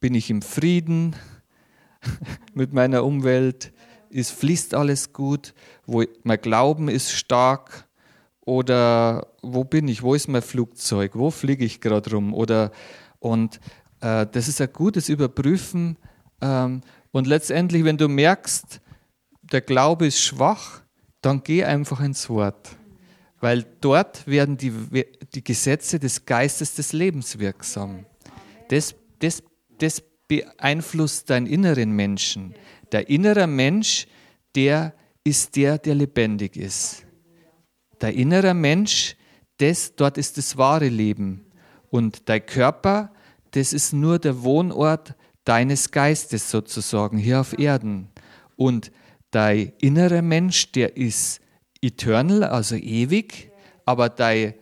Bin 0.00 0.14
ich 0.14 0.30
im 0.30 0.42
Frieden 0.42 1.14
mit 2.54 2.72
meiner 2.72 3.04
Umwelt? 3.04 3.72
Ist, 4.10 4.32
fließt 4.32 4.74
alles 4.74 5.12
gut? 5.12 5.54
Wo, 5.86 6.04
mein 6.22 6.40
Glauben 6.40 6.88
ist 6.88 7.12
stark? 7.12 7.88
Oder 8.44 9.28
wo 9.42 9.64
bin 9.64 9.88
ich? 9.88 10.02
Wo 10.02 10.14
ist 10.14 10.28
mein 10.28 10.42
Flugzeug? 10.42 11.12
Wo 11.14 11.30
fliege 11.30 11.64
ich 11.64 11.80
gerade 11.80 12.10
rum? 12.10 12.34
Oder, 12.34 12.72
und 13.20 13.60
äh, 14.00 14.26
das 14.30 14.48
ist 14.48 14.60
ein 14.60 14.72
gutes 14.72 15.08
Überprüfen. 15.08 15.96
Ähm, 16.40 16.80
und 17.12 17.26
letztendlich, 17.26 17.84
wenn 17.84 17.98
du 17.98 18.08
merkst, 18.08 18.80
der 19.42 19.60
Glaube 19.60 20.06
ist 20.06 20.20
schwach, 20.20 20.82
dann 21.20 21.42
geh 21.42 21.64
einfach 21.64 22.00
ins 22.00 22.28
Wort. 22.28 22.76
Weil 23.40 23.64
dort 23.80 24.26
werden 24.26 24.56
die, 24.56 24.72
die 25.34 25.44
Gesetze 25.44 25.98
des 25.98 26.24
Geistes 26.24 26.74
des 26.74 26.92
Lebens 26.92 27.38
wirksam. 27.38 28.06
Das, 28.68 28.94
das, 29.18 29.42
das 29.78 30.02
beeinflusst 30.26 31.30
deinen 31.30 31.46
inneren 31.46 31.92
Menschen. 31.92 32.54
Der 32.90 33.08
innere 33.08 33.46
Mensch, 33.46 34.06
der 34.54 34.94
ist 35.24 35.54
der, 35.56 35.78
der 35.78 35.94
lebendig 35.94 36.56
ist. 36.56 37.04
Der 38.02 38.14
innere 38.14 38.52
Mensch, 38.52 39.16
das, 39.58 39.94
dort 39.94 40.18
ist 40.18 40.36
das 40.36 40.56
wahre 40.56 40.88
Leben. 40.88 41.46
Und 41.88 42.28
dein 42.28 42.44
Körper, 42.44 43.12
das 43.52 43.72
ist 43.72 43.92
nur 43.92 44.18
der 44.18 44.42
Wohnort 44.42 45.14
deines 45.44 45.90
Geistes 45.90 46.50
sozusagen 46.50 47.16
hier 47.16 47.40
auf 47.40 47.58
Erden. 47.58 48.08
Und 48.56 48.90
dein 49.30 49.72
innerer 49.80 50.22
Mensch, 50.22 50.72
der 50.72 50.96
ist 50.96 51.40
eternal, 51.80 52.44
also 52.44 52.74
ewig, 52.74 53.50
aber 53.84 54.08
dein 54.08 54.54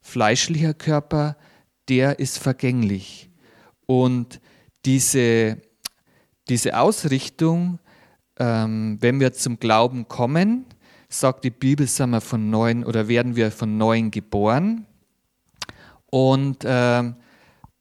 fleischlicher 0.00 0.74
Körper, 0.74 1.36
der 1.88 2.18
ist 2.18 2.38
vergänglich. 2.38 3.30
Und 3.86 4.40
diese, 4.84 5.58
diese 6.48 6.78
Ausrichtung, 6.78 7.78
ähm, 8.38 8.98
wenn 9.00 9.20
wir 9.20 9.32
zum 9.32 9.58
Glauben 9.58 10.08
kommen, 10.08 10.66
sagt 11.08 11.44
die 11.44 11.50
Bibel, 11.50 11.86
sind 11.86 12.10
wir 12.10 12.20
von 12.20 12.50
neuen 12.50 12.84
oder 12.84 13.08
werden 13.08 13.36
wir 13.36 13.50
von 13.50 13.78
neuen 13.78 14.10
geboren. 14.10 14.86
Und 16.06 16.64
ähm, 16.64 17.16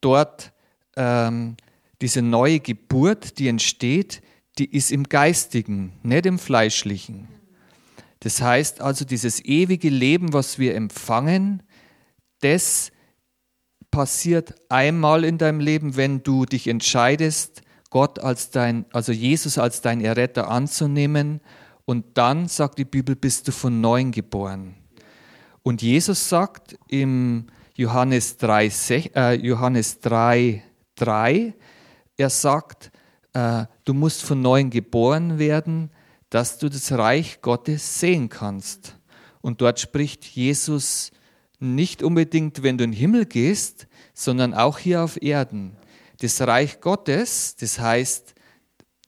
dort 0.01 0.53
ähm, 0.95 1.57
diese 2.01 2.21
neue 2.21 2.59
Geburt, 2.59 3.39
die 3.39 3.47
entsteht, 3.47 4.21
die 4.57 4.75
ist 4.75 4.91
im 4.91 5.03
Geistigen, 5.03 5.93
nicht 6.03 6.25
im 6.25 6.39
Fleischlichen. 6.39 7.27
Das 8.19 8.41
heißt 8.41 8.81
also, 8.81 9.05
dieses 9.05 9.43
ewige 9.43 9.89
Leben, 9.89 10.33
was 10.33 10.57
wir 10.57 10.75
empfangen, 10.75 11.63
das 12.41 12.91
passiert 13.91 14.55
einmal 14.69 15.23
in 15.23 15.37
deinem 15.37 15.59
Leben, 15.59 15.95
wenn 15.95 16.23
du 16.23 16.45
dich 16.45 16.67
entscheidest, 16.67 17.61
Gott 17.89 18.19
als 18.19 18.51
dein, 18.51 18.85
also 18.91 19.11
Jesus 19.11 19.57
als 19.57 19.81
dein 19.81 20.01
Erretter 20.01 20.49
anzunehmen 20.49 21.39
und 21.88 22.17
dann 22.17 22.50
sagt 22.50 22.80
die 22.80 22.86
Bibel, 22.86 23.15
bist 23.15 23.47
du 23.47 23.54
von 23.54 23.80
neuem 23.80 24.12
geboren. 24.12 24.76
Und 25.63 25.82
Jesus 25.82 26.28
sagt 26.28 26.78
im 26.89 27.47
Johannes 27.76 28.36
3, 28.36 28.67
äh, 29.15 29.34
Johannes 29.36 30.02
3, 30.02 30.63
3 30.95 31.54
er 32.17 32.30
sagt, 32.30 32.91
äh, 33.32 33.65
du 33.86 33.93
musst 33.93 34.21
von 34.23 34.41
neuem 34.41 34.69
geboren 34.69 35.39
werden, 35.39 35.89
dass 36.30 36.58
du 36.58 36.67
das 36.67 36.91
Reich 36.91 37.41
Gottes 37.41 38.02
sehen 38.02 38.28
kannst. 38.28 38.97
Und 39.39 39.62
dort 39.62 39.80
spricht 39.80 40.26
Jesus 40.26 41.12
nicht 41.60 42.04
unbedingt, 42.04 42.63
wenn 42.63 42.78
du 42.78 42.84
in 42.84 42.91
den 42.91 43.00
Himmel 43.00 43.26
gehst, 43.26 43.88
sondern 44.13 44.54
auch 44.54 44.78
hier 44.78 45.04
auf 45.04 45.21
Erden. 45.21 45.78
Das 46.19 46.41
Reich 46.41 46.82
Gottes, 46.82 47.56
das 47.56 47.80
heißt 47.80 48.34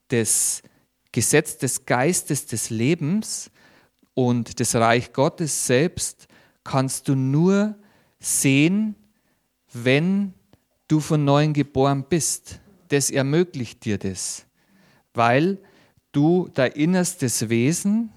das 0.08 0.62
Gesetz 1.12 1.58
des 1.58 1.86
Geistes 1.86 2.46
des 2.46 2.70
Lebens 2.70 3.50
und 4.14 4.60
das 4.60 4.76
Reich 4.76 5.14
Gottes 5.14 5.66
selbst 5.66 6.28
kannst 6.64 7.08
du 7.08 7.16
nur 7.16 7.76
sehen, 8.20 8.96
wenn 9.74 10.34
du 10.88 11.00
von 11.00 11.24
neuem 11.24 11.54
geboren 11.54 12.06
bist. 12.08 12.60
Das 12.90 13.12
ermöglicht 13.12 13.86
dir 13.86 13.98
das, 13.98 14.46
weil 15.14 15.60
du 16.12 16.50
dein 16.54 16.72
innerstes 16.74 17.50
Wesen 17.50 18.12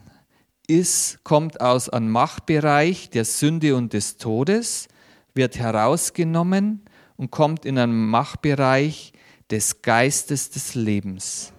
ist, 0.66 1.22
kommt 1.24 1.61
aus 1.61 1.88
einem 1.88 2.11
Machtbereich 2.11 3.11
der 3.11 3.24
Sünde 3.24 3.76
und 3.76 3.92
des 3.92 4.16
Todes, 4.16 4.88
wird 5.35 5.59
herausgenommen 5.59 6.83
und 7.16 7.31
kommt 7.31 7.64
in 7.64 7.78
einen 7.78 8.09
Machtbereich 8.09 9.12
des 9.50 9.83
Geistes 9.83 10.50
des 10.50 10.74
Lebens. 10.74 11.52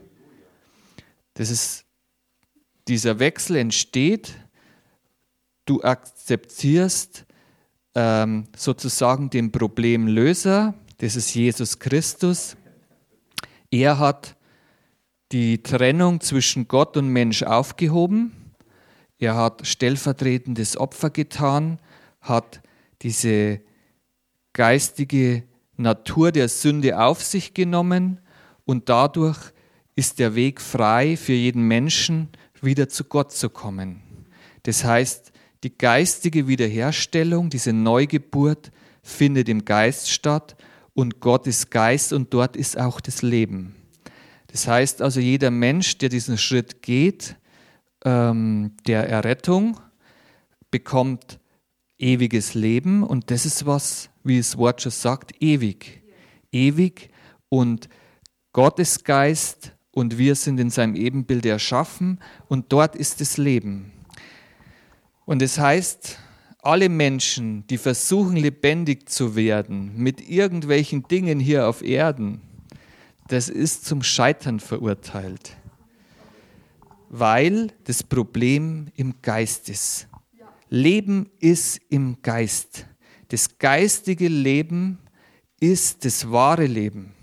Das 1.33 1.49
ist, 1.49 1.85
dieser 2.87 3.19
Wechsel 3.19 3.55
entsteht, 3.55 4.33
du 5.65 5.81
akzeptierst 5.81 7.25
ähm, 7.95 8.47
sozusagen 8.55 9.29
den 9.29 9.51
Problemlöser, 9.51 10.73
das 10.97 11.15
ist 11.15 11.33
Jesus 11.33 11.79
Christus. 11.79 12.55
Er 13.71 13.97
hat 13.99 14.35
die 15.31 15.63
Trennung 15.63 16.21
zwischen 16.21 16.67
Gott 16.67 16.95
und 16.95 17.09
Mensch 17.09 17.43
aufgehoben. 17.43 18.53
Er 19.17 19.35
hat 19.35 19.65
stellvertretendes 19.65 20.77
Opfer 20.77 21.09
getan, 21.09 21.79
hat 22.21 22.61
diese 23.01 23.61
geistige 24.53 25.43
Natur 25.75 26.31
der 26.31 26.49
Sünde 26.49 26.99
auf 26.99 27.23
sich 27.23 27.53
genommen 27.53 28.19
und 28.65 28.89
dadurch 28.89 29.52
ist 29.95 30.19
der 30.19 30.35
Weg 30.35 30.61
frei 30.61 31.17
für 31.17 31.33
jeden 31.33 31.67
Menschen, 31.67 32.29
wieder 32.61 32.89
zu 32.89 33.03
Gott 33.03 33.31
zu 33.31 33.49
kommen. 33.49 34.01
Das 34.63 34.83
heißt, 34.83 35.31
die 35.63 35.77
geistige 35.77 36.47
Wiederherstellung, 36.47 37.49
diese 37.49 37.73
Neugeburt 37.73 38.71
findet 39.01 39.49
im 39.49 39.65
Geist 39.65 40.09
statt 40.09 40.55
und 40.93 41.19
Gott 41.19 41.47
ist 41.47 41.71
Geist 41.71 42.13
und 42.13 42.33
dort 42.33 42.55
ist 42.55 42.77
auch 42.77 43.01
das 43.01 43.21
Leben. 43.21 43.75
Das 44.47 44.67
heißt 44.67 45.01
also, 45.01 45.19
jeder 45.19 45.51
Mensch, 45.51 45.97
der 45.97 46.09
diesen 46.09 46.37
Schritt 46.37 46.81
geht, 46.81 47.35
ähm, 48.05 48.75
der 48.87 49.09
Errettung, 49.09 49.79
bekommt 50.71 51.39
ewiges 51.97 52.53
Leben 52.53 53.03
und 53.03 53.31
das 53.31 53.45
ist 53.45 53.65
was, 53.65 54.09
wie 54.23 54.37
das 54.37 54.57
Wort 54.57 54.81
schon 54.81 54.91
sagt, 54.91 55.41
ewig. 55.41 56.03
Ewig 56.51 57.09
und 57.49 57.89
Gottes 58.51 59.03
Geist 59.03 59.72
und 59.93 60.17
wir 60.17 60.35
sind 60.35 60.59
in 60.59 60.69
seinem 60.69 60.95
Ebenbild 60.95 61.45
erschaffen 61.45 62.19
und 62.49 62.73
dort 62.73 62.95
ist 62.95 63.21
das 63.21 63.37
Leben. 63.37 63.91
Und 65.25 65.41
es 65.41 65.55
das 65.55 65.63
heißt, 65.63 66.19
alle 66.61 66.89
Menschen, 66.89 67.65
die 67.67 67.77
versuchen 67.77 68.35
lebendig 68.35 69.07
zu 69.09 69.35
werden 69.35 69.95
mit 69.95 70.27
irgendwelchen 70.27 71.07
Dingen 71.07 71.39
hier 71.39 71.67
auf 71.67 71.81
Erden, 71.83 72.41
das 73.27 73.49
ist 73.49 73.85
zum 73.85 74.03
Scheitern 74.03 74.59
verurteilt, 74.59 75.55
weil 77.09 77.71
das 77.83 78.03
Problem 78.03 78.87
im 78.95 79.15
Geist 79.21 79.69
ist. 79.69 80.07
Leben 80.69 81.29
ist 81.39 81.79
im 81.89 82.17
Geist. 82.21 82.87
Das 83.29 83.59
geistige 83.59 84.27
Leben 84.27 84.97
ist 85.59 86.03
das 86.03 86.31
wahre 86.31 86.65
Leben. 86.65 87.13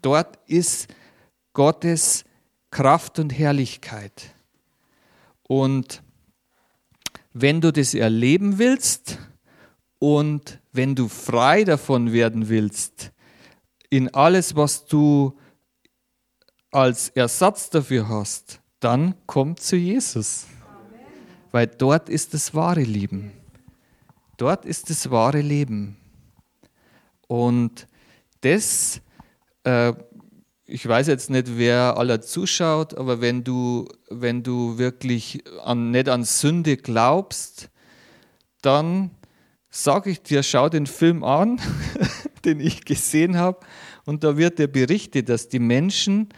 Dort 0.00 0.38
ist 0.46 0.88
Gottes 1.54 2.24
Kraft 2.70 3.18
und 3.18 3.30
Herrlichkeit. 3.30 4.34
Und 5.48 6.02
wenn 7.32 7.60
du 7.60 7.72
das 7.72 7.94
erleben 7.94 8.58
willst 8.58 9.18
und 9.98 10.60
wenn 10.72 10.94
du 10.94 11.08
frei 11.08 11.64
davon 11.64 12.12
werden 12.12 12.48
willst, 12.48 13.12
in 13.88 14.12
alles, 14.12 14.56
was 14.56 14.86
du 14.86 15.38
als 16.70 17.08
Ersatz 17.10 17.70
dafür 17.70 18.08
hast, 18.08 18.60
dann 18.80 19.14
komm 19.26 19.56
zu 19.56 19.76
Jesus. 19.76 20.46
Weil 21.52 21.68
dort 21.68 22.08
ist 22.08 22.34
das 22.34 22.52
wahre 22.52 22.82
Leben. 22.82 23.32
Dort 24.36 24.64
ist 24.64 24.90
das 24.90 25.10
wahre 25.10 25.40
Leben. 25.40 25.96
Und 27.28 27.86
das, 28.40 29.00
äh, 29.62 29.92
ich 30.66 30.86
weiß 30.86 31.08
jetzt 31.08 31.30
nicht, 31.30 31.58
wer 31.58 31.98
aller 31.98 32.20
zuschaut, 32.20 32.96
aber 32.96 33.20
wenn 33.20 33.44
du, 33.44 33.86
wenn 34.08 34.42
du 34.42 34.78
wirklich 34.78 35.44
an, 35.62 35.90
nicht 35.90 36.08
an 36.08 36.24
Sünde 36.24 36.76
glaubst, 36.76 37.70
dann 38.62 39.10
sage 39.70 40.10
ich 40.10 40.22
dir, 40.22 40.42
schau 40.42 40.68
den 40.68 40.86
Film 40.86 41.22
an, 41.22 41.60
den 42.44 42.60
ich 42.60 42.84
gesehen 42.84 43.36
habe. 43.36 43.60
Und 44.06 44.24
da 44.24 44.36
wird 44.36 44.58
dir 44.58 44.68
berichtet, 44.68 45.28
dass 45.28 45.48
die 45.48 45.58
Menschen 45.58 46.28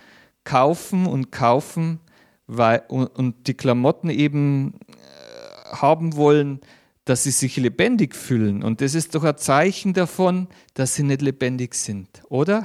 kaufen 0.45 1.07
und 1.07 1.31
kaufen 1.31 2.01
weil, 2.47 2.83
und, 2.89 3.07
und 3.07 3.47
die 3.47 3.55
Klamotten 3.55 4.09
eben 4.11 4.75
äh, 4.89 5.77
haben 5.77 6.17
wollen, 6.17 6.61
dass 7.05 7.25
sie 7.25 7.31
sich 7.31 7.57
lebendig 7.57 8.15
fühlen. 8.15 8.63
Und 8.63 8.81
das 8.81 8.95
ist 8.95 9.15
doch 9.15 9.25
ein 9.25 9.37
Zeichen 9.37 9.93
davon, 9.93 10.49
dass 10.75 10.95
sie 10.95 11.03
nicht 11.03 11.23
lebendig 11.23 11.75
sind, 11.75 12.23
oder? 12.29 12.65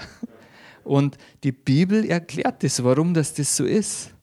Und 0.83 1.17
die 1.43 1.51
Bibel 1.51 2.05
erklärt 2.05 2.63
das, 2.63 2.83
warum 2.83 3.13
das, 3.13 3.33
das 3.33 3.55
so 3.55 3.65
ist. 3.65 4.13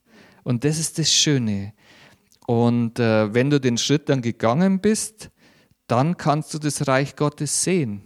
Und 0.45 0.65
das 0.65 0.79
ist 0.79 0.99
das 0.99 1.13
Schöne. 1.13 1.73
Und 2.47 2.99
äh, 2.99 3.33
wenn 3.35 3.51
du 3.51 3.61
den 3.61 3.77
Schritt 3.77 4.09
dann 4.09 4.23
gegangen 4.23 4.81
bist, 4.81 5.31
dann 5.87 6.17
kannst 6.17 6.55
du 6.55 6.59
das 6.59 6.89
Reich 6.89 7.17
Gottes 7.17 7.63
sehen. 7.63 8.03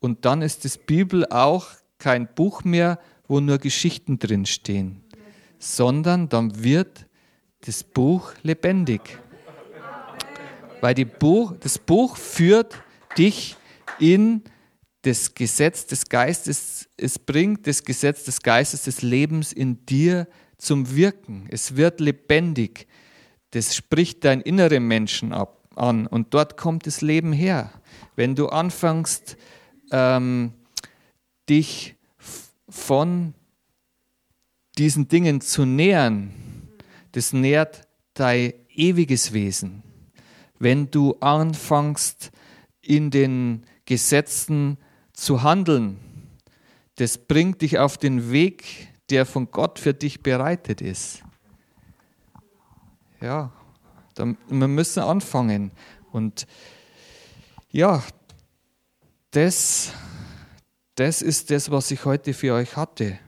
Und 0.00 0.24
dann 0.24 0.42
ist 0.42 0.64
das 0.64 0.78
Bibel 0.78 1.26
auch 1.26 1.66
kein 1.98 2.28
Buch 2.34 2.64
mehr, 2.64 2.98
wo 3.26 3.40
nur 3.40 3.58
Geschichten 3.58 4.18
drin 4.18 4.46
stehen, 4.46 5.02
sondern 5.58 6.28
dann 6.28 6.62
wird 6.62 7.06
das 7.62 7.82
Buch 7.82 8.32
lebendig. 8.42 9.00
Weil 10.80 10.94
Buch, 11.06 11.54
das 11.58 11.78
Buch 11.78 12.16
führt 12.16 12.74
dich 13.16 13.56
in 13.98 14.42
das 15.04 15.34
Gesetz 15.34 15.86
des 15.86 16.08
Geistes, 16.08 16.88
es 16.96 17.18
bringt 17.18 17.66
das 17.66 17.84
Gesetz 17.84 18.24
des 18.24 18.40
Geistes 18.40 18.84
des 18.84 19.02
Lebens 19.02 19.52
in 19.52 19.84
dir 19.84 20.26
zum 20.56 20.94
Wirken. 20.94 21.46
Es 21.50 21.76
wird 21.76 22.00
lebendig. 22.00 22.86
Das 23.50 23.76
spricht 23.76 24.24
dein 24.24 24.40
inneren 24.40 24.88
Menschen 24.88 25.32
ab, 25.32 25.68
an 25.76 26.06
und 26.06 26.32
dort 26.32 26.56
kommt 26.56 26.86
das 26.86 27.02
Leben 27.02 27.32
her. 27.32 27.70
Wenn 28.16 28.34
du 28.34 28.48
anfängst, 28.48 29.36
ähm, 29.92 30.54
dich 31.48 31.96
von 32.68 33.34
diesen 34.78 35.08
Dingen 35.08 35.42
zu 35.42 35.66
nähern, 35.66 36.32
das 37.12 37.32
nährt 37.32 37.86
dein 38.14 38.54
ewiges 38.74 39.32
Wesen. 39.34 39.82
Wenn 40.58 40.90
du 40.90 41.14
anfängst, 41.20 42.32
in 42.80 43.10
den 43.10 43.64
Gesetzen 43.86 44.78
zu 45.14 45.42
handeln, 45.42 45.98
das 46.96 47.16
bringt 47.18 47.62
dich 47.62 47.78
auf 47.78 47.96
den 47.96 48.30
Weg, 48.30 48.88
der 49.10 49.24
von 49.24 49.50
Gott 49.50 49.78
für 49.78 49.94
dich 49.94 50.22
bereitet 50.22 50.80
ist. 50.80 51.22
Ja, 53.20 53.50
wir 54.16 54.68
müssen 54.68 55.02
anfangen. 55.02 55.70
Und 56.12 56.46
ja, 57.70 58.02
das 59.30 59.92
das 60.96 61.22
ist 61.22 61.50
das, 61.50 61.72
was 61.72 61.90
ich 61.90 62.04
heute 62.04 62.32
für 62.32 62.54
euch 62.54 62.76
hatte. 62.76 63.18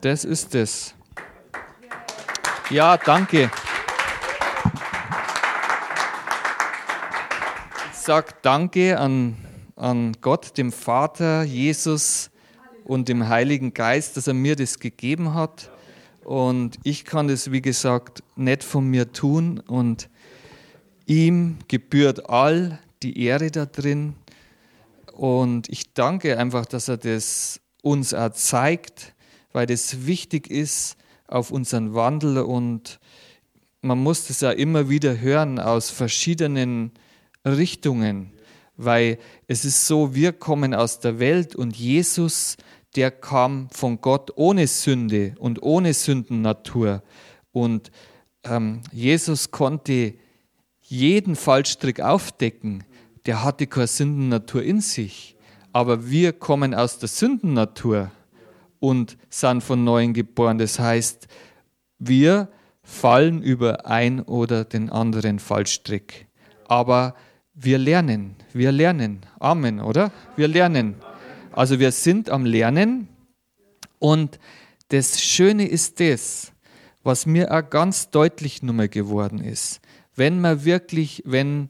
Das 0.00 0.24
ist 0.24 0.54
es. 0.54 0.94
Ja, 2.70 2.96
danke. 2.96 3.50
Ich 7.90 7.98
sage 7.98 8.32
Danke 8.42 8.96
an, 8.96 9.36
an 9.76 10.16
Gott, 10.22 10.56
dem 10.58 10.72
Vater, 10.72 11.42
Jesus 11.42 12.30
und 12.84 13.08
dem 13.08 13.28
Heiligen 13.28 13.74
Geist, 13.74 14.16
dass 14.16 14.26
er 14.26 14.34
mir 14.34 14.56
das 14.56 14.78
gegeben 14.78 15.34
hat. 15.34 15.70
Und 16.24 16.78
ich 16.82 17.04
kann 17.04 17.28
das, 17.28 17.52
wie 17.52 17.62
gesagt, 17.62 18.22
nicht 18.34 18.64
von 18.64 18.88
mir 18.88 19.12
tun. 19.12 19.60
Und 19.60 20.08
ihm 21.04 21.58
gebührt 21.68 22.28
all 22.28 22.80
die 23.02 23.22
Ehre 23.22 23.50
da 23.50 23.66
drin. 23.66 24.14
Und 25.12 25.68
ich 25.68 25.92
danke 25.94 26.38
einfach, 26.38 26.66
dass 26.66 26.88
er 26.88 26.96
das 26.96 27.60
uns 27.82 28.12
auch 28.12 28.32
zeigt, 28.32 29.14
weil 29.52 29.66
das 29.66 30.06
wichtig 30.06 30.50
ist 30.50 30.96
auf 31.28 31.50
unseren 31.50 31.94
Wandel. 31.94 32.38
Und 32.38 32.98
man 33.82 33.98
muss 33.98 34.26
das 34.26 34.40
ja 34.40 34.50
immer 34.50 34.88
wieder 34.88 35.20
hören 35.20 35.58
aus 35.58 35.90
verschiedenen 35.90 36.92
Richtungen, 37.44 38.32
weil 38.76 39.18
es 39.46 39.64
ist 39.64 39.86
so, 39.86 40.14
wir 40.14 40.32
kommen 40.32 40.74
aus 40.74 41.00
der 41.00 41.18
Welt 41.18 41.54
und 41.56 41.76
Jesus, 41.76 42.56
der 42.94 43.10
kam 43.10 43.68
von 43.70 44.00
Gott 44.00 44.32
ohne 44.36 44.66
Sünde 44.66 45.34
und 45.38 45.62
ohne 45.62 45.92
Sündennatur. 45.94 47.02
Und 47.52 47.90
ähm, 48.44 48.80
Jesus 48.92 49.50
konnte 49.50 50.14
jeden 50.82 51.36
Fallstrick 51.36 52.00
aufdecken. 52.00 52.84
Der 53.26 53.42
hatte 53.42 53.66
keine 53.66 53.86
Sündennatur 53.86 54.62
in 54.62 54.80
sich. 54.80 55.36
Aber 55.72 56.08
wir 56.08 56.32
kommen 56.32 56.74
aus 56.74 56.98
der 56.98 57.08
Sündennatur 57.08 58.10
und 58.78 59.18
sind 59.28 59.62
von 59.62 59.84
neuem 59.84 60.14
geboren. 60.14 60.58
Das 60.58 60.78
heißt, 60.78 61.28
wir 61.98 62.48
fallen 62.82 63.42
über 63.42 63.86
ein 63.86 64.20
oder 64.20 64.64
den 64.64 64.90
anderen 64.90 65.38
Fallstrick. 65.38 66.28
Aber 66.66 67.14
wir 67.56 67.78
lernen, 67.78 68.36
wir 68.52 68.70
lernen. 68.70 69.20
Amen, 69.40 69.80
oder? 69.80 70.12
Wir 70.36 70.46
lernen. 70.46 70.96
Also 71.52 71.80
wir 71.80 71.90
sind 71.90 72.28
am 72.28 72.44
Lernen 72.44 73.08
und 73.98 74.38
das 74.88 75.20
Schöne 75.20 75.66
ist 75.66 75.98
das, 75.98 76.52
was 77.02 77.24
mir 77.24 77.50
auch 77.50 77.68
ganz 77.68 78.10
deutlich 78.10 78.62
nummer 78.62 78.88
geworden 78.88 79.42
ist. 79.42 79.80
Wenn 80.14 80.40
man 80.40 80.64
wirklich, 80.64 81.22
wenn 81.24 81.68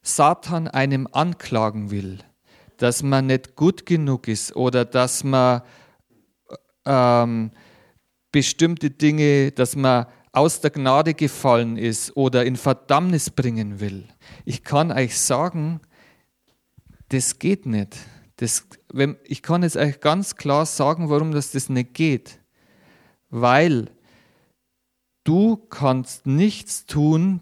Satan 0.00 0.68
einem 0.68 1.06
anklagen 1.12 1.90
will, 1.90 2.18
dass 2.78 3.02
man 3.02 3.26
nicht 3.26 3.56
gut 3.56 3.84
genug 3.84 4.28
ist 4.28 4.56
oder 4.56 4.86
dass 4.86 5.22
man 5.22 5.62
ähm, 6.86 7.50
bestimmte 8.32 8.90
Dinge, 8.90 9.52
dass 9.52 9.76
man 9.76 10.06
aus 10.36 10.60
der 10.60 10.70
Gnade 10.70 11.14
gefallen 11.14 11.78
ist 11.78 12.14
oder 12.14 12.44
in 12.44 12.56
Verdammnis 12.56 13.30
bringen 13.30 13.80
will. 13.80 14.04
Ich 14.44 14.62
kann 14.62 14.92
euch 14.92 15.18
sagen, 15.18 15.80
das 17.08 17.38
geht 17.38 17.64
nicht. 17.64 17.96
Das, 18.36 18.66
wenn, 18.92 19.16
ich 19.24 19.40
kann 19.40 19.62
jetzt 19.62 19.78
euch 19.78 19.98
ganz 20.00 20.36
klar 20.36 20.66
sagen, 20.66 21.08
warum 21.08 21.32
das, 21.32 21.52
das 21.52 21.70
nicht 21.70 21.94
geht. 21.94 22.38
Weil 23.30 23.86
du 25.24 25.56
kannst 25.56 26.26
nichts 26.26 26.84
tun 26.84 27.40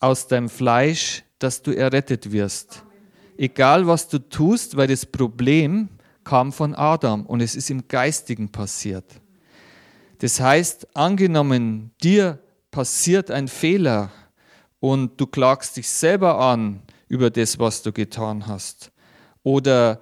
aus 0.00 0.26
deinem 0.26 0.48
Fleisch, 0.48 1.22
dass 1.38 1.62
du 1.62 1.70
errettet 1.70 2.32
wirst. 2.32 2.82
Egal 3.38 3.86
was 3.86 4.08
du 4.08 4.18
tust, 4.18 4.76
weil 4.76 4.88
das 4.88 5.06
Problem 5.06 5.88
kam 6.24 6.52
von 6.52 6.74
Adam 6.74 7.26
und 7.26 7.40
es 7.40 7.54
ist 7.54 7.70
im 7.70 7.86
Geistigen 7.86 8.50
passiert. 8.50 9.04
Das 10.18 10.40
heißt, 10.40 10.96
angenommen, 10.96 11.92
dir 12.02 12.38
passiert 12.70 13.30
ein 13.30 13.48
Fehler 13.48 14.10
und 14.80 15.20
du 15.20 15.26
klagst 15.26 15.76
dich 15.76 15.88
selber 15.88 16.38
an 16.38 16.82
über 17.08 17.30
das, 17.30 17.58
was 17.58 17.82
du 17.82 17.92
getan 17.92 18.46
hast. 18.46 18.90
Oder 19.42 20.00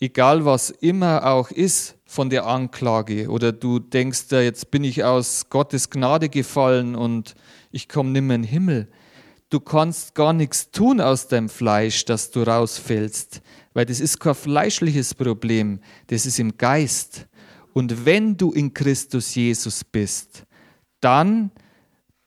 egal 0.00 0.44
was 0.44 0.70
immer 0.70 1.26
auch 1.26 1.50
ist 1.50 1.96
von 2.06 2.30
der 2.30 2.46
Anklage. 2.46 3.28
Oder 3.28 3.52
du 3.52 3.78
denkst, 3.78 4.24
jetzt 4.30 4.70
bin 4.70 4.84
ich 4.84 5.04
aus 5.04 5.48
Gottes 5.50 5.90
Gnade 5.90 6.28
gefallen 6.28 6.96
und 6.96 7.34
ich 7.70 7.88
komme 7.88 8.10
nimmer 8.10 8.34
in 8.34 8.42
den 8.42 8.48
Himmel. 8.48 8.88
Du 9.50 9.60
kannst 9.60 10.14
gar 10.14 10.32
nichts 10.32 10.70
tun 10.70 11.00
aus 11.00 11.28
deinem 11.28 11.48
Fleisch, 11.48 12.04
dass 12.04 12.30
du 12.30 12.42
rausfällst, 12.42 13.42
weil 13.74 13.84
das 13.84 14.00
ist 14.00 14.20
kein 14.20 14.34
fleischliches 14.34 15.14
Problem, 15.14 15.80
das 16.06 16.24
ist 16.24 16.38
im 16.38 16.56
Geist. 16.56 17.26
Und 17.72 18.04
wenn 18.04 18.36
du 18.36 18.52
in 18.52 18.74
Christus 18.74 19.34
Jesus 19.34 19.84
bist, 19.84 20.44
dann 21.00 21.50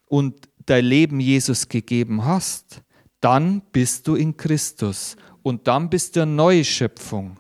und 0.06 0.48
dein 0.66 0.86
Leben 0.86 1.20
Jesus 1.20 1.68
gegeben 1.68 2.24
hast, 2.24 2.82
dann 3.20 3.62
bist 3.72 4.08
du 4.08 4.16
in 4.16 4.36
Christus 4.38 5.16
und 5.44 5.68
dann 5.68 5.90
bist 5.90 6.16
du 6.16 6.22
eine 6.22 6.32
neue 6.32 6.64
Schöpfung. 6.64 7.38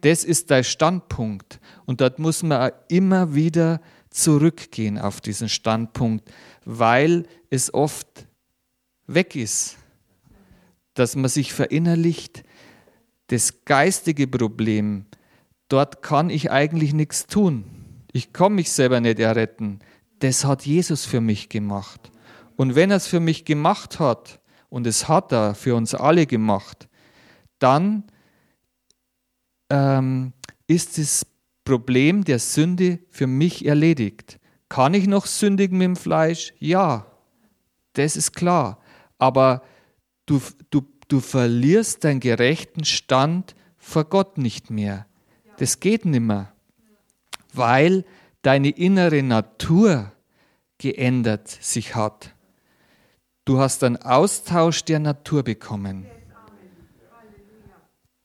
Das 0.00 0.24
ist 0.24 0.50
dein 0.50 0.64
Standpunkt 0.64 1.60
und 1.86 2.00
dort 2.00 2.18
muss 2.18 2.42
man 2.42 2.70
immer 2.88 3.34
wieder 3.34 3.80
zurückgehen 4.10 4.98
auf 4.98 5.20
diesen 5.20 5.48
Standpunkt, 5.48 6.30
weil 6.64 7.26
es 7.50 7.72
oft 7.74 8.26
weg 9.06 9.34
ist, 9.34 9.76
dass 10.94 11.16
man 11.16 11.28
sich 11.28 11.52
verinnerlicht, 11.52 12.44
das 13.28 13.64
geistige 13.64 14.26
Problem 14.26 15.06
dort 15.68 16.02
kann 16.02 16.30
ich 16.30 16.50
eigentlich 16.50 16.92
nichts 16.92 17.26
tun. 17.26 17.64
Ich 18.12 18.32
kann 18.32 18.54
mich 18.54 18.70
selber 18.72 19.00
nicht 19.00 19.18
erretten. 19.18 19.80
Das 20.20 20.44
hat 20.44 20.66
Jesus 20.66 21.04
für 21.04 21.20
mich 21.20 21.48
gemacht. 21.48 22.10
Und 22.56 22.74
wenn 22.74 22.90
er 22.90 22.96
es 22.96 23.06
für 23.06 23.20
mich 23.20 23.44
gemacht 23.44 24.00
hat, 24.00 24.40
und 24.70 24.86
es 24.86 25.08
hat 25.08 25.32
er 25.32 25.54
für 25.54 25.74
uns 25.74 25.94
alle 25.94 26.26
gemacht, 26.26 26.88
dann 27.58 28.04
ähm, 29.70 30.32
ist 30.66 30.98
das 30.98 31.26
Problem 31.64 32.24
der 32.24 32.38
Sünde 32.38 32.98
für 33.10 33.26
mich 33.26 33.66
erledigt. 33.66 34.38
Kann 34.68 34.94
ich 34.94 35.06
noch 35.06 35.26
sündigen 35.26 35.78
mit 35.78 35.86
dem 35.86 35.96
Fleisch? 35.96 36.52
Ja, 36.58 37.06
das 37.94 38.16
ist 38.16 38.32
klar. 38.32 38.78
Aber 39.18 39.62
du, 40.26 40.40
du, 40.70 40.82
du 41.08 41.20
verlierst 41.20 42.04
deinen 42.04 42.20
gerechten 42.20 42.84
Stand 42.84 43.54
vor 43.78 44.04
Gott 44.04 44.38
nicht 44.38 44.70
mehr. 44.70 45.06
Das 45.58 45.80
geht 45.80 46.04
nimmer, 46.04 46.52
weil 47.52 48.04
deine 48.42 48.70
innere 48.70 49.22
Natur 49.22 50.12
geändert 50.78 51.48
sich 51.48 51.94
hat. 51.94 52.34
Du 53.44 53.58
hast 53.58 53.82
einen 53.82 53.96
Austausch 53.96 54.84
der 54.84 55.00
Natur 55.00 55.42
bekommen. 55.42 56.06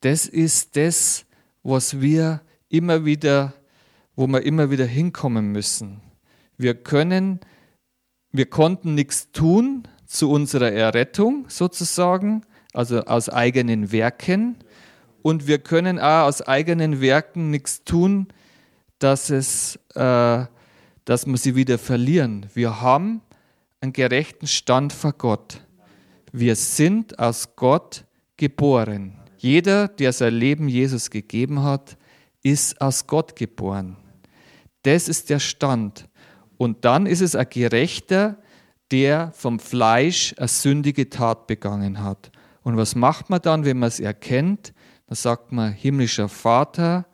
Das 0.02 0.28
ist 0.28 0.76
das, 0.76 1.26
was 1.64 2.02
wir 2.02 2.42
immer 2.70 3.06
wieder, 3.06 3.54
wo 4.16 4.28
wir 4.28 4.44
immer 4.44 4.70
wieder 4.70 4.86
hinkommen 4.86 5.52
müssen. 5.52 6.02
Wir 6.58 6.76
können, 6.76 7.40
wir 8.32 8.46
konnten 8.46 8.96
nichts 8.96 9.32
tun 9.32 9.88
zu 10.06 10.30
unserer 10.30 10.72
Errettung 10.72 11.46
sozusagen, 11.50 12.46
also 12.74 13.02
aus 13.06 13.30
eigenen 13.30 13.92
Werken 13.92 14.58
und 15.24 15.48
wir 15.48 15.58
können 15.58 16.00
auch 16.00 16.28
aus 16.28 16.42
eigenen 16.42 17.02
Werken 17.02 17.50
nichts 17.50 17.84
tun, 17.84 18.28
dass, 19.00 19.30
es, 19.30 19.80
äh, 19.96 20.46
dass 21.06 21.26
wir 21.26 21.38
sie 21.38 21.56
wieder 21.56 21.80
verlieren. 21.80 22.46
Wir 22.54 22.82
haben 22.82 23.22
einen 23.80 23.94
gerechten 23.94 24.48
Stand 24.48 24.94
vor 24.94 25.14
Gott. 25.14 25.62
Wir 26.32 26.56
sind 26.56 27.18
aus 27.20 27.56
Gott 27.56 28.06
geboren. 28.38 29.18
Jeder, 29.38 29.88
der 29.88 30.12
sein 30.14 30.34
Leben 30.36 30.68
Jesus 30.68 31.10
gegeben 31.10 31.64
hat, 31.64 31.98
ist 32.44 32.80
aus 32.82 33.08
Gott 33.08 33.36
geboren. 33.36 33.96
Das 34.84 35.08
ist 35.08 35.30
der 35.30 35.40
Stand. 35.40 36.10
Und 36.58 36.84
dann 36.84 37.06
ist 37.06 37.22
es 37.22 37.36
ein 37.36 37.48
Gerechter, 37.50 38.38
der 38.92 39.32
vom 39.32 39.60
Fleisch 39.60 40.36
eine 40.38 40.50
sündige 40.50 41.10
Tat 41.10 41.48
begangen 41.48 42.04
hat. 42.04 42.32
Und 42.62 42.76
was 42.76 42.96
macht 42.96 43.30
man 43.30 43.42
dann, 43.42 43.64
wenn 43.64 43.80
man 43.80 43.88
es 43.88 44.02
erkennt? 44.02 44.74
Da 45.14 45.18
sagt 45.18 45.52
man, 45.52 45.72
himmlischer 45.72 46.28
Vater, 46.28 47.06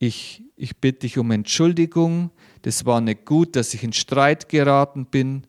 ich, 0.00 0.42
ich 0.56 0.78
bitte 0.78 1.06
dich 1.06 1.18
um 1.18 1.30
Entschuldigung. 1.30 2.32
Das 2.62 2.84
war 2.84 3.00
nicht 3.00 3.26
gut, 3.26 3.54
dass 3.54 3.74
ich 3.74 3.84
in 3.84 3.92
Streit 3.92 4.48
geraten 4.48 5.06
bin. 5.06 5.46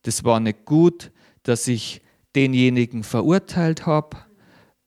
Das 0.00 0.24
war 0.24 0.40
nicht 0.40 0.64
gut, 0.64 1.12
dass 1.42 1.68
ich 1.68 2.00
denjenigen 2.34 3.02
verurteilt 3.02 3.84
habe, 3.84 4.16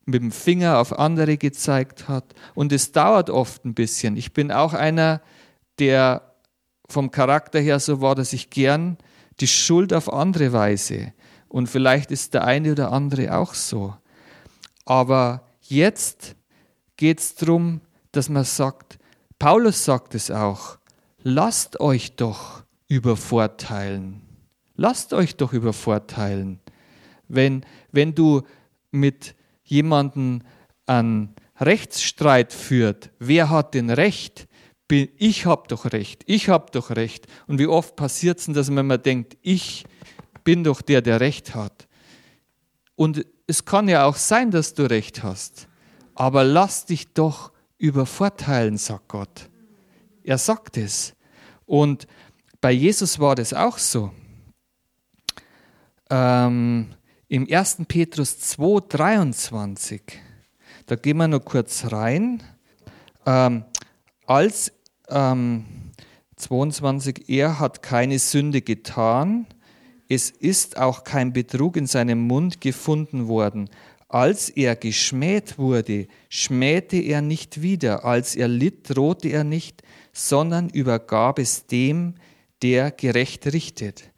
mit 0.05 0.23
dem 0.23 0.31
Finger 0.31 0.79
auf 0.79 0.97
andere 0.97 1.37
gezeigt 1.37 2.07
hat. 2.07 2.33
Und 2.55 2.73
es 2.73 2.93
dauert 2.93 3.29
oft 3.29 3.63
ein 3.63 3.75
bisschen. 3.75 4.17
Ich 4.17 4.33
bin 4.33 4.51
auch 4.51 4.73
einer, 4.73 5.21
der 5.77 6.33
vom 6.89 7.11
Charakter 7.11 7.59
her 7.59 7.79
so 7.79 8.01
war, 8.01 8.15
dass 8.15 8.33
ich 8.33 8.49
gern 8.49 8.97
die 9.39 9.47
Schuld 9.47 9.93
auf 9.93 10.11
andere 10.11 10.51
weise. 10.51 11.13
Und 11.47 11.67
vielleicht 11.67 12.09
ist 12.09 12.33
der 12.33 12.43
eine 12.43 12.71
oder 12.71 12.91
andere 12.91 13.37
auch 13.37 13.53
so. 13.53 13.93
Aber 14.83 15.45
jetzt 15.61 16.35
geht 16.99 17.21
es 17.21 17.33
darum, 17.33 17.79
dass 18.11 18.27
man 18.27 18.43
sagt, 18.43 18.99
Paulus 19.39 19.85
sagt 19.85 20.15
es 20.15 20.29
auch, 20.29 20.77
lasst 21.23 21.79
euch 21.79 22.17
doch 22.17 22.63
übervorteilen. 22.89 24.21
Lasst 24.75 25.13
euch 25.13 25.37
doch 25.37 25.53
übervorteilen. 25.53 26.59
Wenn, 27.29 27.65
wenn 27.93 28.15
du 28.15 28.41
mit 28.91 29.33
jemandem 29.63 30.41
einen 30.87 31.35
Rechtsstreit 31.57 32.51
führt, 32.51 33.11
wer 33.17 33.49
hat 33.49 33.73
denn 33.75 33.89
Recht? 33.89 34.47
ich 34.91 35.45
habe 35.45 35.67
doch 35.67 35.85
recht, 35.93 36.23
ich 36.25 36.49
habe 36.49 36.71
doch 36.71 36.89
recht. 36.89 37.27
Und 37.45 37.59
wie 37.59 37.67
oft 37.67 37.95
passiert 37.95 38.39
es 38.39 38.45
denn, 38.45 38.55
dass 38.55 38.71
man 38.71 38.85
immer 38.85 38.97
denkt, 38.97 39.37
ich 39.43 39.85
bin 40.43 40.63
doch 40.63 40.81
der, 40.81 41.03
der 41.03 41.19
recht 41.19 41.53
hat. 41.53 41.87
Und 42.95 43.23
es 43.45 43.63
kann 43.65 43.87
ja 43.87 44.05
auch 44.05 44.15
sein, 44.15 44.49
dass 44.49 44.73
du 44.73 44.89
recht 44.89 45.21
hast. 45.21 45.69
Aber 46.19 46.43
lass 46.43 46.85
dich 46.85 47.13
doch 47.13 47.53
übervorteilen, 47.77 48.77
sagt 48.77 49.07
Gott. 49.07 49.49
Er 50.21 50.37
sagt 50.37 50.75
es. 50.75 51.13
Und 51.65 52.07
bei 52.59 52.73
Jesus 52.73 53.19
war 53.19 53.35
das 53.35 53.53
auch 53.53 53.77
so. 53.77 54.11
Ähm, 56.09 56.89
Im 57.29 57.47
1. 57.49 57.83
Petrus 57.87 58.37
2, 58.37 58.87
23, 58.89 60.01
da 60.87 60.97
gehen 60.97 61.15
wir 61.15 61.29
noch 61.29 61.45
kurz 61.45 61.89
rein. 61.89 62.43
Ähm, 63.25 63.63
als 64.25 64.73
ähm, 65.07 65.63
22, 66.35 67.29
er 67.29 67.59
hat 67.59 67.81
keine 67.81 68.19
Sünde 68.19 68.61
getan, 68.61 69.47
es 70.09 70.31
ist 70.31 70.75
auch 70.75 71.05
kein 71.05 71.31
Betrug 71.31 71.77
in 71.77 71.87
seinem 71.87 72.27
Mund 72.27 72.59
gefunden 72.59 73.29
worden. 73.29 73.69
Als 74.09 74.49
er 74.49 74.75
geschmäht 74.75 75.59
wurde, 75.59 76.07
schmähte 76.29 76.97
er 76.97 77.21
nicht 77.21 77.61
wieder, 77.61 78.03
als 78.05 78.35
er 78.35 78.47
litt, 78.47 78.89
drohte 78.89 79.29
er 79.29 79.43
nicht, 79.43 79.83
sondern 80.11 80.69
übergab 80.69 81.37
es 81.37 81.67
dem, 81.67 82.15
der 82.63 82.89
gerecht 82.89 83.45
richtet. 83.45 84.11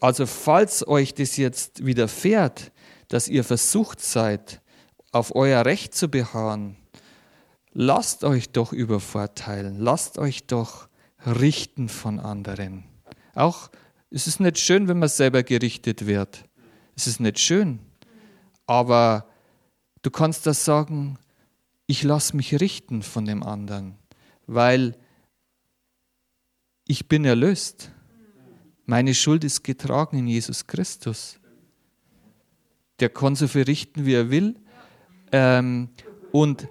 Also 0.00 0.24
falls 0.24 0.88
euch 0.88 1.12
das 1.12 1.36
jetzt 1.36 1.84
widerfährt, 1.84 2.72
dass 3.08 3.28
ihr 3.28 3.44
versucht 3.44 4.00
seid, 4.00 4.62
auf 5.12 5.34
euer 5.36 5.66
Recht 5.66 5.94
zu 5.94 6.08
beharren, 6.08 6.76
lasst 7.72 8.24
euch 8.24 8.48
doch 8.48 8.72
übervorteilen, 8.72 9.78
lasst 9.78 10.16
euch 10.16 10.46
doch 10.46 10.88
richten 11.26 11.90
von 11.90 12.18
anderen. 12.18 12.84
Auch 13.34 13.70
es 14.10 14.26
ist 14.26 14.40
nicht 14.40 14.58
schön, 14.58 14.88
wenn 14.88 14.98
man 14.98 15.10
selber 15.10 15.42
gerichtet 15.42 16.06
wird. 16.06 16.44
Es 16.96 17.06
ist 17.06 17.20
nicht 17.20 17.38
schön. 17.38 17.80
Aber 18.70 19.26
du 20.02 20.12
kannst 20.12 20.46
das 20.46 20.64
sagen, 20.64 21.18
ich 21.88 22.04
lasse 22.04 22.36
mich 22.36 22.60
richten 22.60 23.02
von 23.02 23.24
dem 23.24 23.42
anderen, 23.42 23.96
weil 24.46 24.96
ich 26.86 27.08
bin 27.08 27.24
erlöst. 27.24 27.90
Meine 28.86 29.12
Schuld 29.12 29.42
ist 29.42 29.64
getragen 29.64 30.18
in 30.18 30.28
Jesus 30.28 30.68
Christus. 30.68 31.40
Der 33.00 33.08
kann 33.08 33.34
so 33.34 33.48
viel 33.48 33.64
richten, 33.64 34.06
wie 34.06 34.14
er 34.14 34.30
will. 34.30 34.54
Ähm, 35.32 35.88
und 36.30 36.68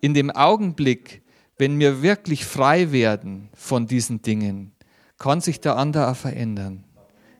in 0.00 0.14
dem 0.14 0.30
Augenblick, 0.30 1.20
wenn 1.58 1.78
wir 1.78 2.00
wirklich 2.00 2.46
frei 2.46 2.90
werden 2.90 3.50
von 3.52 3.86
diesen 3.86 4.22
Dingen, 4.22 4.72
kann 5.18 5.42
sich 5.42 5.60
der 5.60 5.76
andere 5.76 6.08
auch 6.08 6.16
verändern. 6.16 6.84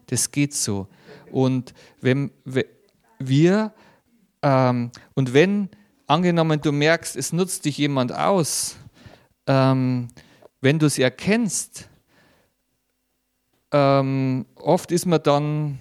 Das 0.09 0.31
geht 0.31 0.53
so. 0.53 0.89
Und 1.31 1.75
wenn 2.01 2.31
wir, 3.19 3.73
ähm, 4.43 4.91
und 5.15 5.35
wenn, 5.35 5.69
angenommen, 6.07 6.61
du 6.61 6.73
merkst, 6.73 7.17
es 7.17 7.33
nutzt 7.33 7.65
dich 7.65 7.79
jemand 7.79 8.13
aus, 8.13 8.77
ähm, 9.47 10.09
wenn 10.61 10.79
du 10.79 10.87
es 10.87 10.99
erkennst, 10.99 11.89
ähm, 13.73 14.47
oft 14.57 14.91
ist 14.91 15.07
man 15.07 15.23
dann 15.23 15.79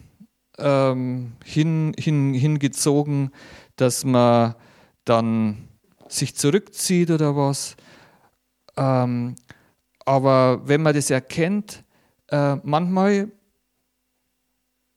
ähm, 0.59 1.33
hin, 1.43 1.93
hin, 1.97 2.33
hingezogen, 2.33 3.31
dass 3.75 4.05
man 4.05 4.55
dann 5.05 5.67
sich 6.07 6.35
zurückzieht 6.35 7.09
oder 7.11 7.35
was. 7.35 7.75
Ähm, 8.77 9.35
aber 10.05 10.67
wenn 10.67 10.81
man 10.81 10.93
das 10.93 11.09
erkennt, 11.09 11.83
äh, 12.27 12.55
manchmal 12.63 13.31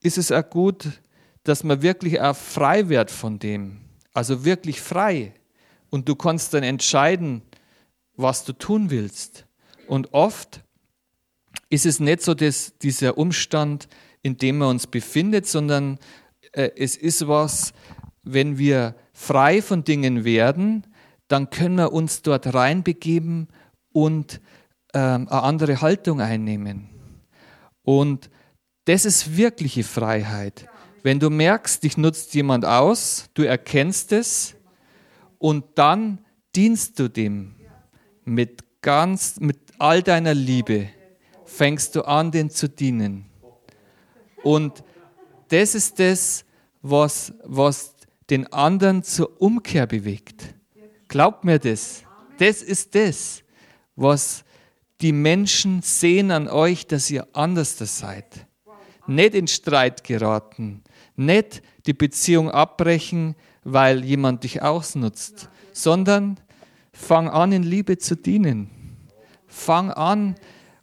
ist 0.02 0.18
es 0.18 0.32
auch 0.32 0.48
gut, 0.48 1.00
dass 1.44 1.64
man 1.64 1.82
wirklich 1.82 2.20
auch 2.20 2.36
frei 2.36 2.88
wird 2.88 3.10
von 3.10 3.38
dem. 3.38 3.80
Also 4.12 4.44
wirklich 4.44 4.80
frei. 4.80 5.32
Und 5.90 6.08
du 6.08 6.14
kannst 6.14 6.54
dann 6.54 6.62
entscheiden, 6.62 7.42
was 8.16 8.44
du 8.44 8.52
tun 8.52 8.90
willst. 8.90 9.46
Und 9.86 10.12
oft 10.12 10.62
ist 11.68 11.86
es 11.86 12.00
nicht 12.00 12.22
so 12.22 12.34
dass 12.34 12.78
dieser 12.78 13.18
Umstand, 13.18 13.88
in 14.22 14.36
dem 14.36 14.58
man 14.58 14.68
uns 14.68 14.86
befindet, 14.86 15.46
sondern 15.46 15.98
äh, 16.52 16.70
es 16.76 16.96
ist 16.96 17.26
was, 17.26 17.72
wenn 18.22 18.58
wir 18.58 18.94
frei 19.12 19.62
von 19.62 19.84
Dingen 19.84 20.24
werden, 20.24 20.86
dann 21.28 21.50
können 21.50 21.76
wir 21.76 21.92
uns 21.92 22.22
dort 22.22 22.52
reinbegeben 22.52 23.48
und 23.92 24.40
ähm, 24.94 25.28
eine 25.28 25.42
andere 25.42 25.80
Haltung 25.80 26.20
einnehmen. 26.20 26.88
Und 27.82 28.30
das 28.84 29.04
ist 29.04 29.36
wirkliche 29.36 29.84
Freiheit. 29.84 30.68
Wenn 31.02 31.18
du 31.18 31.30
merkst, 31.30 31.82
dich 31.82 31.96
nutzt 31.96 32.34
jemand 32.34 32.64
aus, 32.64 33.28
du 33.34 33.42
erkennst 33.42 34.12
es 34.12 34.54
und 35.38 35.64
dann 35.74 36.18
dienst 36.54 36.98
du 36.98 37.08
dem 37.08 37.54
mit 38.24 38.64
ganz, 38.82 39.40
mit 39.40 39.58
all 39.78 40.02
deiner 40.02 40.34
Liebe, 40.34 40.88
fängst 41.44 41.96
du 41.96 42.02
an, 42.02 42.30
den 42.30 42.50
zu 42.50 42.68
dienen. 42.68 43.26
Und 44.42 44.84
das 45.48 45.74
ist 45.74 45.98
das, 45.98 46.44
was, 46.82 47.32
was 47.44 47.94
den 48.30 48.52
anderen 48.52 49.02
zur 49.02 49.40
Umkehr 49.40 49.86
bewegt. 49.86 50.54
Glaubt 51.08 51.44
mir 51.44 51.58
das. 51.58 52.02
Das 52.38 52.62
ist 52.62 52.94
das, 52.94 53.42
was 53.94 54.44
die 55.00 55.12
Menschen 55.12 55.82
sehen 55.82 56.30
an 56.30 56.48
euch, 56.48 56.86
dass 56.86 57.10
ihr 57.10 57.26
anders 57.34 57.76
seid. 57.78 58.46
Nicht 59.06 59.34
in 59.34 59.48
Streit 59.48 60.04
geraten, 60.04 60.82
nicht 61.16 61.62
die 61.86 61.92
Beziehung 61.92 62.50
abbrechen, 62.50 63.34
weil 63.64 64.04
jemand 64.04 64.44
dich 64.44 64.62
ausnutzt, 64.62 65.48
sondern 65.72 66.38
fang 66.92 67.28
an, 67.28 67.52
in 67.52 67.62
Liebe 67.62 67.98
zu 67.98 68.16
dienen. 68.16 68.70
Fang 69.46 69.90
an, 69.90 70.36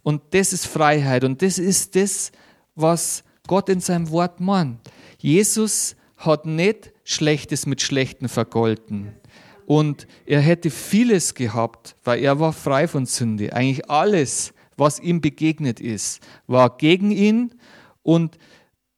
und 0.03 0.21
das 0.31 0.53
ist 0.53 0.65
Freiheit 0.65 1.23
und 1.23 1.41
das 1.41 1.57
ist 1.59 1.95
das, 1.95 2.31
was 2.75 3.23
Gott 3.47 3.69
in 3.69 3.79
seinem 3.79 4.09
Wort 4.09 4.39
meint. 4.39 4.79
Jesus 5.17 5.95
hat 6.17 6.45
nicht 6.45 6.91
Schlechtes 7.03 7.65
mit 7.65 7.81
Schlechten 7.81 8.29
vergolten. 8.29 9.13
Und 9.65 10.07
er 10.25 10.41
hätte 10.41 10.69
vieles 10.71 11.35
gehabt, 11.35 11.95
weil 12.03 12.23
er 12.23 12.39
war 12.39 12.53
frei 12.53 12.87
von 12.87 13.05
Sünde. 13.05 13.53
Eigentlich 13.53 13.89
alles, 13.89 14.53
was 14.77 14.99
ihm 14.99 15.21
begegnet 15.21 15.79
ist, 15.79 16.21
war 16.47 16.77
gegen 16.77 17.11
ihn 17.11 17.53
und 18.09 18.39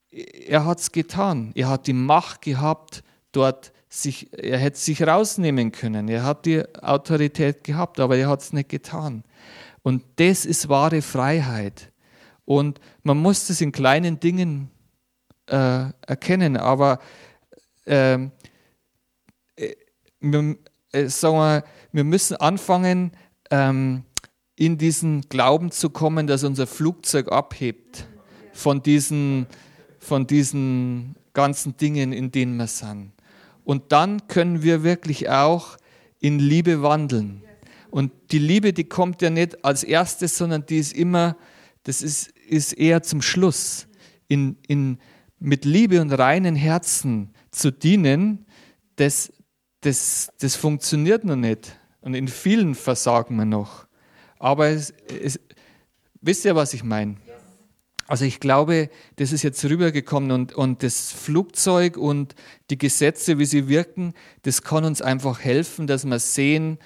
er 0.09 0.64
hat 0.66 0.80
es 0.80 0.93
getan. 0.93 1.51
Er 1.53 1.68
hat 1.68 1.86
die 1.88 1.93
Macht 1.93 2.41
gehabt, 2.41 3.03
dort 3.34 3.74
sich, 3.89 4.32
er 4.32 4.57
hätte 4.57 4.80
sich 4.80 5.05
rausnehmen 5.05 5.74
können. 5.74 6.07
Er 6.07 6.24
hat 6.24 6.45
die 6.45 6.64
Autorität 6.82 7.66
gehabt, 7.66 7.99
aber 7.99 8.16
er 8.16 8.30
hat 8.30 8.39
es 8.39 8.53
nicht 8.53 8.70
getan. 8.70 9.26
Und 9.84 10.03
das 10.16 10.45
ist 10.45 10.70
wahre 10.70 11.01
Freiheit. 11.01 11.91
Und 12.45 12.80
man 13.03 13.18
muss 13.18 13.47
das 13.47 13.59
in 13.59 13.74
kleinen 13.74 14.22
Dingen 14.22 14.72
äh, 15.47 15.89
erkennen, 16.07 16.55
aber 16.55 16.99
ähm, 17.86 18.32
äh, 19.57 19.76
wir, 20.22 20.55
äh, 20.93 21.07
sagen 21.07 21.36
wir, 21.36 21.64
wir 21.91 22.03
müssen 22.05 22.38
anfangen, 22.38 23.12
ähm, 23.49 24.05
in 24.55 24.78
diesen 24.78 25.22
Glauben 25.24 25.72
zu 25.72 25.89
kommen, 25.89 26.28
dass 26.28 26.45
unser 26.45 26.66
Flugzeug 26.66 27.30
abhebt 27.30 28.07
von 28.54 28.84
diesen, 28.84 29.47
von 29.99 30.28
diesen 30.28 31.16
ganzen 31.34 31.78
Dingen, 31.78 32.14
in 32.14 32.32
denen 32.32 32.58
wir 32.58 32.68
sind. 32.68 33.12
Und 33.64 33.91
dann 33.91 34.28
können 34.28 34.64
wir 34.64 34.84
wirklich 34.84 35.30
auch 35.30 35.78
in 36.20 36.39
Liebe 36.39 36.82
wandeln. 36.82 37.43
Und 37.89 38.12
die 38.32 38.39
Liebe, 38.39 38.74
die 38.74 38.86
kommt 38.86 39.22
ja 39.22 39.30
nicht 39.30 39.64
als 39.66 39.84
erstes, 39.84 40.38
sondern 40.38 40.66
die 40.66 40.78
ist 40.78 40.93
immer, 40.93 41.36
das 41.84 42.02
ist, 42.02 42.30
ist 42.47 42.74
eher 42.74 43.04
zum 43.04 43.22
Schluss. 43.22 43.88
In, 44.28 44.58
in, 44.68 44.97
mit 45.39 45.66
Liebe 45.66 45.99
und 45.99 46.12
reinen 46.12 46.56
Herzen 46.56 47.34
zu 47.52 47.72
dienen, 47.72 48.45
das, 48.95 49.34
das, 49.82 50.30
das 50.39 50.56
funktioniert 50.56 51.26
noch 51.26 51.36
nicht. 51.36 51.78
Und 51.99 52.14
in 52.14 52.28
vielen 52.28 52.76
versagen 52.76 53.36
wir 53.36 53.45
noch. 53.45 53.88
Aber 54.39 54.70
es, 54.70 54.93
es, 55.22 55.39
wisst 56.22 56.45
ihr, 56.45 56.56
was 56.56 56.74
ich 56.74 56.84
meine? 56.84 57.18
Also 58.12 58.26
ich 58.26 58.41
glaube, 58.41 58.89
das 59.16 59.32
ist 59.32 59.41
jetzt 59.41 59.64
rübergekommen 59.64 60.32
und, 60.32 60.51
und 60.53 60.84
das 60.84 61.14
Flugzeug 61.14 61.95
und 61.95 62.36
die 62.70 62.78
Gesetze, 62.78 63.39
wie 63.39 63.45
sie 63.45 63.70
wirken, 63.70 64.14
das 64.41 64.64
kann 64.64 64.84
uns 64.84 65.01
einfach 65.01 65.39
helfen, 65.39 65.88
dass 65.88 66.03
wir 66.03 66.20
sehen, 66.20 66.78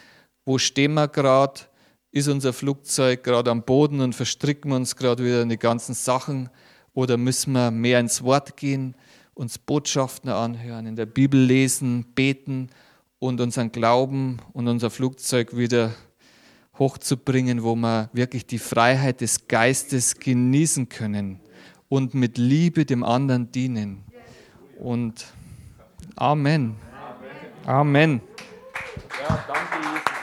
wo 0.46 0.60
stehen 0.60 0.94
wir 0.94 1.08
gerade, 1.08 1.62
ist 2.12 2.28
unser 2.28 2.54
Flugzeug 2.54 3.24
gerade 3.24 3.50
am 3.50 3.64
Boden 3.64 4.02
und 4.02 4.14
verstricken 4.14 4.70
wir 4.70 4.76
uns 4.76 4.98
gerade 4.98 5.26
wieder 5.26 5.42
in 5.42 5.50
die 5.50 5.58
ganzen 5.58 5.96
Sachen? 5.96 6.52
Oder 6.94 7.18
müssen 7.18 7.54
wir 7.54 7.72
mehr 7.72 8.00
ins 8.00 8.22
Wort 8.22 8.56
gehen, 8.56 8.94
uns 9.34 9.58
Botschaften 9.58 10.30
anhören, 10.30 10.86
in 10.86 10.96
der 10.96 11.08
Bibel 11.08 11.40
lesen, 11.42 12.06
beten 12.14 12.70
und 13.18 13.42
unseren 13.42 13.72
Glauben 13.72 14.38
und 14.54 14.68
unser 14.68 14.92
Flugzeug 14.92 15.58
wieder 15.58 15.92
hochzubringen, 16.78 17.64
wo 17.64 17.76
wir 17.76 18.10
wirklich 18.14 18.46
die 18.46 18.60
Freiheit 18.60 19.22
des 19.22 19.48
Geistes 19.48 20.20
genießen 20.20 20.90
können 20.90 21.40
und 21.90 22.14
mit 22.14 22.38
Liebe 22.38 22.86
dem 22.86 23.04
anderen 23.04 23.52
dienen. 23.52 24.04
Und 24.78 25.26
Amen. 26.16 26.76
Amen. 27.66 28.22
Ja, 29.22 29.44
danke, 29.48 29.88
Jesus. 29.88 30.15